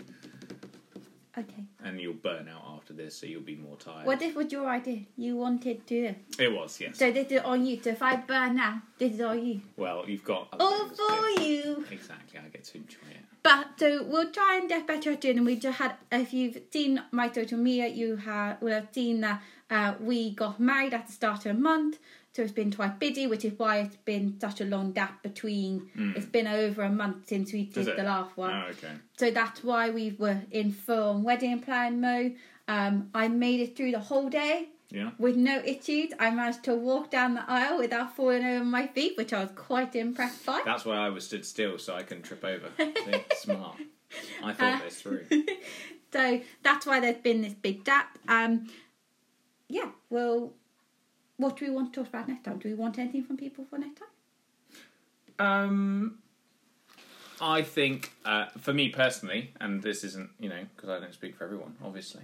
Okay. 1.36 1.64
and 1.82 1.98
you'll 1.98 2.12
burn 2.12 2.46
out 2.46 2.62
after 2.76 2.92
this, 2.92 3.16
so 3.16 3.26
you'll 3.26 3.40
be 3.40 3.56
more 3.56 3.76
tired. 3.76 4.06
Well, 4.06 4.18
this 4.18 4.34
was 4.34 4.52
your 4.52 4.68
idea. 4.68 5.00
You 5.16 5.36
wanted 5.36 5.86
to 5.86 6.14
it. 6.38 6.52
Was, 6.52 6.78
yes. 6.78 6.98
So 6.98 7.10
this 7.10 7.32
is 7.32 7.40
on 7.40 7.64
you. 7.64 7.80
So 7.82 7.90
if 7.90 8.02
I 8.02 8.16
burn 8.16 8.56
now, 8.56 8.82
this 8.98 9.14
is 9.14 9.20
on 9.22 9.44
you. 9.44 9.62
well, 9.78 10.04
you've 10.06 10.24
got. 10.24 10.48
All 10.60 10.88
for 10.88 11.40
you. 11.40 11.86
Exactly. 11.90 12.38
I 12.38 12.48
get 12.48 12.64
to 12.64 12.78
enjoy 12.78 13.08
it. 13.10 13.24
But 13.42 13.66
so 13.76 14.04
we'll 14.04 14.30
try 14.30 14.58
and 14.60 14.68
get 14.68 14.86
better 14.86 15.12
at 15.12 15.24
it. 15.24 15.36
And 15.36 15.46
we 15.46 15.56
just 15.56 15.78
had, 15.78 15.94
if 16.12 16.32
you've 16.34 16.58
seen 16.70 17.02
my 17.10 17.32
social 17.32 17.58
media, 17.58 17.88
you 17.88 18.16
have 18.16 18.60
will 18.60 18.72
have 18.72 18.88
seen 18.92 19.22
that 19.22 19.42
uh, 19.70 19.94
we 20.00 20.32
got 20.34 20.60
married 20.60 20.92
at 20.92 21.06
the 21.06 21.12
start 21.12 21.46
of 21.46 21.56
a 21.56 21.58
month. 21.58 21.98
So 22.34 22.42
it's 22.42 22.52
been 22.52 22.72
quite 22.72 22.98
busy, 22.98 23.26
which 23.26 23.44
is 23.44 23.52
why 23.58 23.78
it's 23.80 23.96
been 23.96 24.38
such 24.40 24.60
a 24.62 24.64
long 24.64 24.92
gap 24.92 25.22
between. 25.22 25.90
It's 26.16 26.24
been 26.26 26.46
over 26.46 26.82
a 26.82 26.90
month 26.90 27.28
since 27.28 27.52
we 27.52 27.64
did 27.64 27.86
the 27.86 28.02
last 28.04 28.36
one. 28.36 28.50
Oh, 28.54 28.66
okay. 28.70 28.92
So 29.18 29.30
that's 29.30 29.62
why 29.62 29.90
we 29.90 30.16
were 30.18 30.40
in 30.50 30.72
full 30.72 31.20
wedding 31.20 31.60
plan 31.60 32.00
mode. 32.00 32.36
Um, 32.68 33.10
I 33.14 33.28
made 33.28 33.60
it 33.60 33.76
through 33.76 33.90
the 33.92 34.00
whole 34.00 34.28
day. 34.30 34.68
Yeah. 34.90 35.12
with 35.18 35.36
no 35.36 35.56
issues. 35.64 36.12
I 36.20 36.28
managed 36.30 36.64
to 36.64 36.74
walk 36.74 37.10
down 37.10 37.32
the 37.32 37.44
aisle 37.48 37.78
without 37.78 38.14
falling 38.14 38.44
over 38.44 38.62
my 38.62 38.86
feet, 38.88 39.16
which 39.16 39.32
I 39.32 39.40
was 39.40 39.50
quite 39.56 39.96
impressed 39.96 40.44
by. 40.44 40.60
That's 40.66 40.84
why 40.84 40.96
I 40.98 41.08
was 41.08 41.24
stood 41.24 41.46
still 41.46 41.78
so 41.78 41.94
I 41.94 42.02
can 42.02 42.20
trip 42.20 42.44
over. 42.44 42.68
Smart. 43.36 43.76
I 44.44 44.52
thought 44.52 44.80
Uh, 44.82 44.84
this 44.84 45.00
through. 45.00 45.24
so 46.12 46.42
that's 46.62 46.84
why 46.84 47.00
there's 47.00 47.16
been 47.22 47.40
this 47.40 47.54
big 47.54 47.84
gap. 47.84 48.18
Um, 48.28 48.68
yeah, 49.68 49.90
well, 50.10 50.52
what 51.42 51.56
do 51.56 51.66
we 51.66 51.70
want 51.70 51.92
to 51.92 52.00
talk 52.00 52.08
about 52.08 52.28
next 52.28 52.44
time? 52.44 52.58
Do 52.58 52.68
we 52.68 52.74
want 52.74 52.98
anything 52.98 53.24
from 53.24 53.36
people 53.36 53.64
for 53.68 53.78
next 53.78 54.00
time? 54.00 54.08
Um, 55.38 56.18
I 57.40 57.62
think 57.62 58.12
uh, 58.24 58.46
for 58.60 58.72
me 58.72 58.88
personally, 58.90 59.52
and 59.60 59.82
this 59.82 60.04
isn't 60.04 60.30
you 60.38 60.48
know 60.48 60.64
because 60.76 60.88
I 60.88 61.00
don't 61.00 61.12
speak 61.12 61.36
for 61.36 61.44
everyone, 61.44 61.76
obviously. 61.84 62.22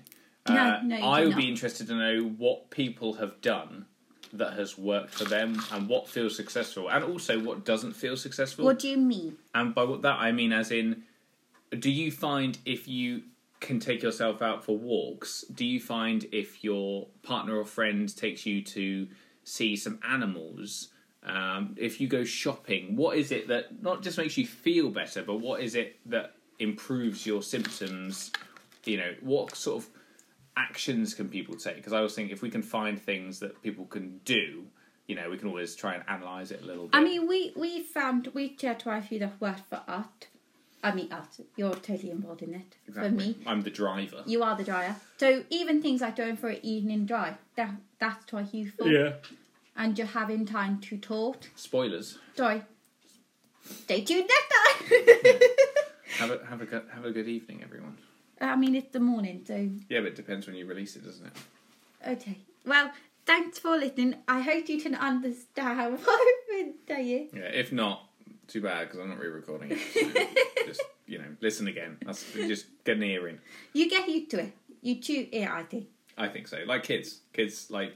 No, 0.49 0.55
uh, 0.55 0.81
no, 0.83 0.97
you 0.97 1.03
I 1.03 1.21
would 1.21 1.31
not. 1.31 1.39
be 1.39 1.49
interested 1.49 1.89
to 1.89 1.95
know 1.95 2.23
what 2.39 2.71
people 2.71 3.15
have 3.15 3.41
done 3.41 3.87
that 4.33 4.53
has 4.55 4.79
worked 4.79 5.15
for 5.15 5.25
them, 5.25 5.61
and 5.73 5.89
what 5.89 6.07
feels 6.07 6.37
successful, 6.37 6.89
and 6.89 7.03
also 7.03 7.41
what 7.41 7.65
doesn't 7.65 7.95
feel 7.95 8.17
successful. 8.17 8.65
What 8.65 8.79
do 8.79 8.89
you 8.89 8.99
mean? 8.99 9.37
And 9.55 9.75
by 9.75 9.85
what 9.85 10.03
that 10.03 10.19
I 10.19 10.33
mean, 10.33 10.53
as 10.53 10.71
in, 10.71 11.03
do 11.77 11.91
you 11.91 12.13
find 12.13 12.59
if 12.65 12.87
you 12.87 13.23
can 13.61 13.81
take 13.81 14.03
yourself 14.03 14.43
out 14.43 14.65
for 14.65 14.77
walks, 14.77 15.45
do 15.53 15.65
you 15.65 15.81
find 15.81 16.27
if 16.33 16.63
your 16.63 17.09
partner 17.23 17.57
or 17.57 17.65
friend 17.65 18.15
takes 18.17 18.47
you 18.47 18.63
to 18.63 19.09
see 19.45 19.77
some 19.77 19.99
animals, 20.09 20.89
um, 21.25 21.75
if 21.79 22.01
you 22.01 22.09
go 22.09 22.25
shopping, 22.25 22.97
what 22.97 23.17
is 23.17 23.33
it 23.33 23.49
that 23.49 23.83
not 23.83 24.03
just 24.03 24.19
makes 24.19 24.37
you 24.37 24.47
feel 24.47 24.91
better, 24.91 25.23
but 25.23 25.37
what 25.37 25.61
is 25.61 25.75
it 25.75 25.99
that 26.07 26.35
improves 26.59 27.27
your 27.27 27.43
symptoms? 27.43 28.31
You 28.85 28.99
know, 28.99 29.15
what 29.21 29.57
sort 29.57 29.83
of 29.83 29.91
actions 30.57 31.15
can 31.15 31.29
people 31.29 31.57
take? 31.57 31.77
Because 31.77 31.93
I 31.93 31.99
always 31.99 32.15
think 32.15 32.31
if 32.31 32.43
we 32.43 32.51
can 32.51 32.63
find 32.63 33.01
things 33.01 33.41
that 33.41 33.61
people 33.63 33.87
can 33.87 34.21
do, 34.25 34.65
you 35.07 35.17
know, 35.17 35.29
we 35.31 35.39
can 35.39 35.49
always 35.49 35.75
try 35.75 35.95
and 35.95 36.05
analyze 36.07 36.51
it 36.51 36.63
a 36.63 36.67
little 36.67 36.87
bit. 36.87 36.97
I 36.97 37.03
mean, 37.03 37.27
we 37.27 37.53
we 37.57 37.83
found 37.83 38.29
we 38.35 38.51
tried 38.51 38.83
quite 38.83 38.99
a 38.99 39.03
few 39.03 39.19
that 39.21 39.41
worked 39.41 39.69
for 39.69 39.83
us. 39.89 40.07
I 40.83 40.95
mean, 40.95 41.13
us. 41.13 41.41
You're 41.57 41.75
totally 41.75 42.11
involved 42.11 42.43
in 42.43 42.55
it. 42.55 42.77
For 42.93 43.11
me, 43.11 43.37
I'm 43.47 43.63
the 43.63 43.71
driver. 43.71 44.23
you 44.27 44.43
are 44.43 44.57
the 44.57 44.65
driver. 44.65 44.95
So 45.17 45.45
even 45.51 45.83
things 45.83 46.01
like 46.01 46.17
going 46.17 46.37
for 46.37 46.49
an 46.51 46.61
evening 46.63 47.05
drive, 47.07 47.35
that 47.57 47.73
that's 47.99 48.25
quite 48.27 48.55
useful. 48.55 48.87
And 49.77 49.97
you're 49.99 50.07
having 50.09 50.45
time 50.47 50.81
to 50.83 50.97
talk. 50.97 51.49
Spoilers. 51.57 52.19
Sorry. 52.37 52.63
Stay 53.65 54.03
tuned 54.03 54.29
next 54.29 54.91
time. 54.91 55.41
Have 56.19 56.31
a 56.31 56.47
have 56.47 56.61
a 56.63 56.67
good, 56.67 56.83
have 56.95 57.05
a 57.05 57.11
good 57.13 57.29
evening, 57.29 57.61
everyone. 57.63 57.97
I 58.41 58.57
mean, 58.57 58.75
it's 58.75 58.93
the 58.93 58.99
morning, 59.01 59.43
so 59.47 59.55
Yeah, 59.89 60.01
but 60.01 60.07
it 60.09 60.17
depends 60.17 60.47
when 60.47 60.57
you 60.57 60.65
release 60.67 60.97
it, 60.97 61.05
doesn't 61.05 61.27
it? 61.27 61.33
okay. 62.09 62.39
Well, 62.65 62.91
thanks 63.27 63.59
for 63.59 63.77
listening. 63.77 64.15
I 64.27 64.41
hope 64.41 64.69
you 64.69 64.81
can 64.81 64.95
understand 64.95 65.99
what 66.05 66.19
I've 66.21 66.49
been 66.49 66.75
saying. 66.89 67.29
Yeah. 67.35 67.43
If 67.43 67.71
not, 67.73 68.08
too 68.49 68.61
bad 68.61 68.87
because 68.89 69.01
I'm 69.01 69.09
not 69.09 69.19
re-recording 69.19 69.71
it. 69.73 69.79
So 70.59 70.67
just 70.67 70.83
you 71.07 71.19
know, 71.19 71.25
listen 71.41 71.69
again. 71.69 71.97
That's 72.05 72.31
just 72.35 72.67
get 72.85 72.97
an 72.97 73.03
ear 73.03 73.29
in. 73.29 73.39
You 73.73 73.89
get 73.89 74.09
used 74.09 74.31
to 74.33 74.41
it. 74.41 74.53
You 74.83 75.01
tune 75.01 75.29
it, 75.33 75.49
I 75.49 75.63
think. 75.63 75.87
I 76.19 76.29
think 76.29 76.49
so. 76.49 76.59
Like 76.67 76.83
kids, 76.83 77.21
kids 77.33 77.71
like 77.71 77.95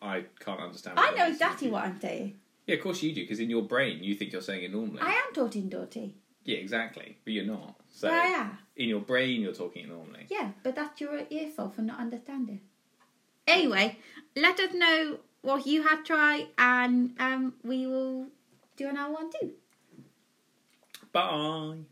I 0.00 0.24
can't 0.38 0.60
understand. 0.60 0.98
I 0.98 1.12
know 1.16 1.26
exactly 1.26 1.70
what 1.70 1.84
I'm 1.84 2.00
saying. 2.00 2.36
Yeah, 2.66 2.76
of 2.76 2.82
course 2.82 3.02
you 3.02 3.14
do 3.14 3.22
because 3.22 3.40
in 3.40 3.50
your 3.50 3.62
brain 3.62 4.02
you 4.04 4.14
think 4.14 4.32
you're 4.32 4.42
saying 4.42 4.64
it 4.64 4.72
normally. 4.72 5.00
I 5.00 5.10
am 5.12 5.34
talking 5.34 5.68
dirty. 5.68 6.14
Yeah, 6.44 6.58
exactly. 6.58 7.16
But 7.24 7.32
you're 7.32 7.46
not. 7.46 7.74
So 7.90 8.08
But 8.08 8.14
I 8.14 8.26
am. 8.26 8.58
in 8.76 8.88
your 8.88 9.00
brain 9.00 9.40
you're 9.40 9.54
talking 9.54 9.84
it 9.84 9.88
normally. 9.88 10.26
Yeah, 10.28 10.50
but 10.62 10.74
that's 10.76 11.00
your 11.00 11.20
ear 11.30 11.48
fault 11.48 11.74
for 11.74 11.82
not 11.82 11.98
understanding. 11.98 12.60
Anyway, 13.46 13.98
let 14.36 14.60
us 14.60 14.72
know 14.74 15.18
what 15.42 15.66
you 15.66 15.82
have 15.82 16.04
tried, 16.04 16.46
and 16.56 17.14
um, 17.18 17.54
we 17.62 17.86
will 17.86 18.28
do 18.76 18.88
another 18.88 19.12
one 19.12 19.30
too. 19.30 19.52
Bye. 21.14 21.86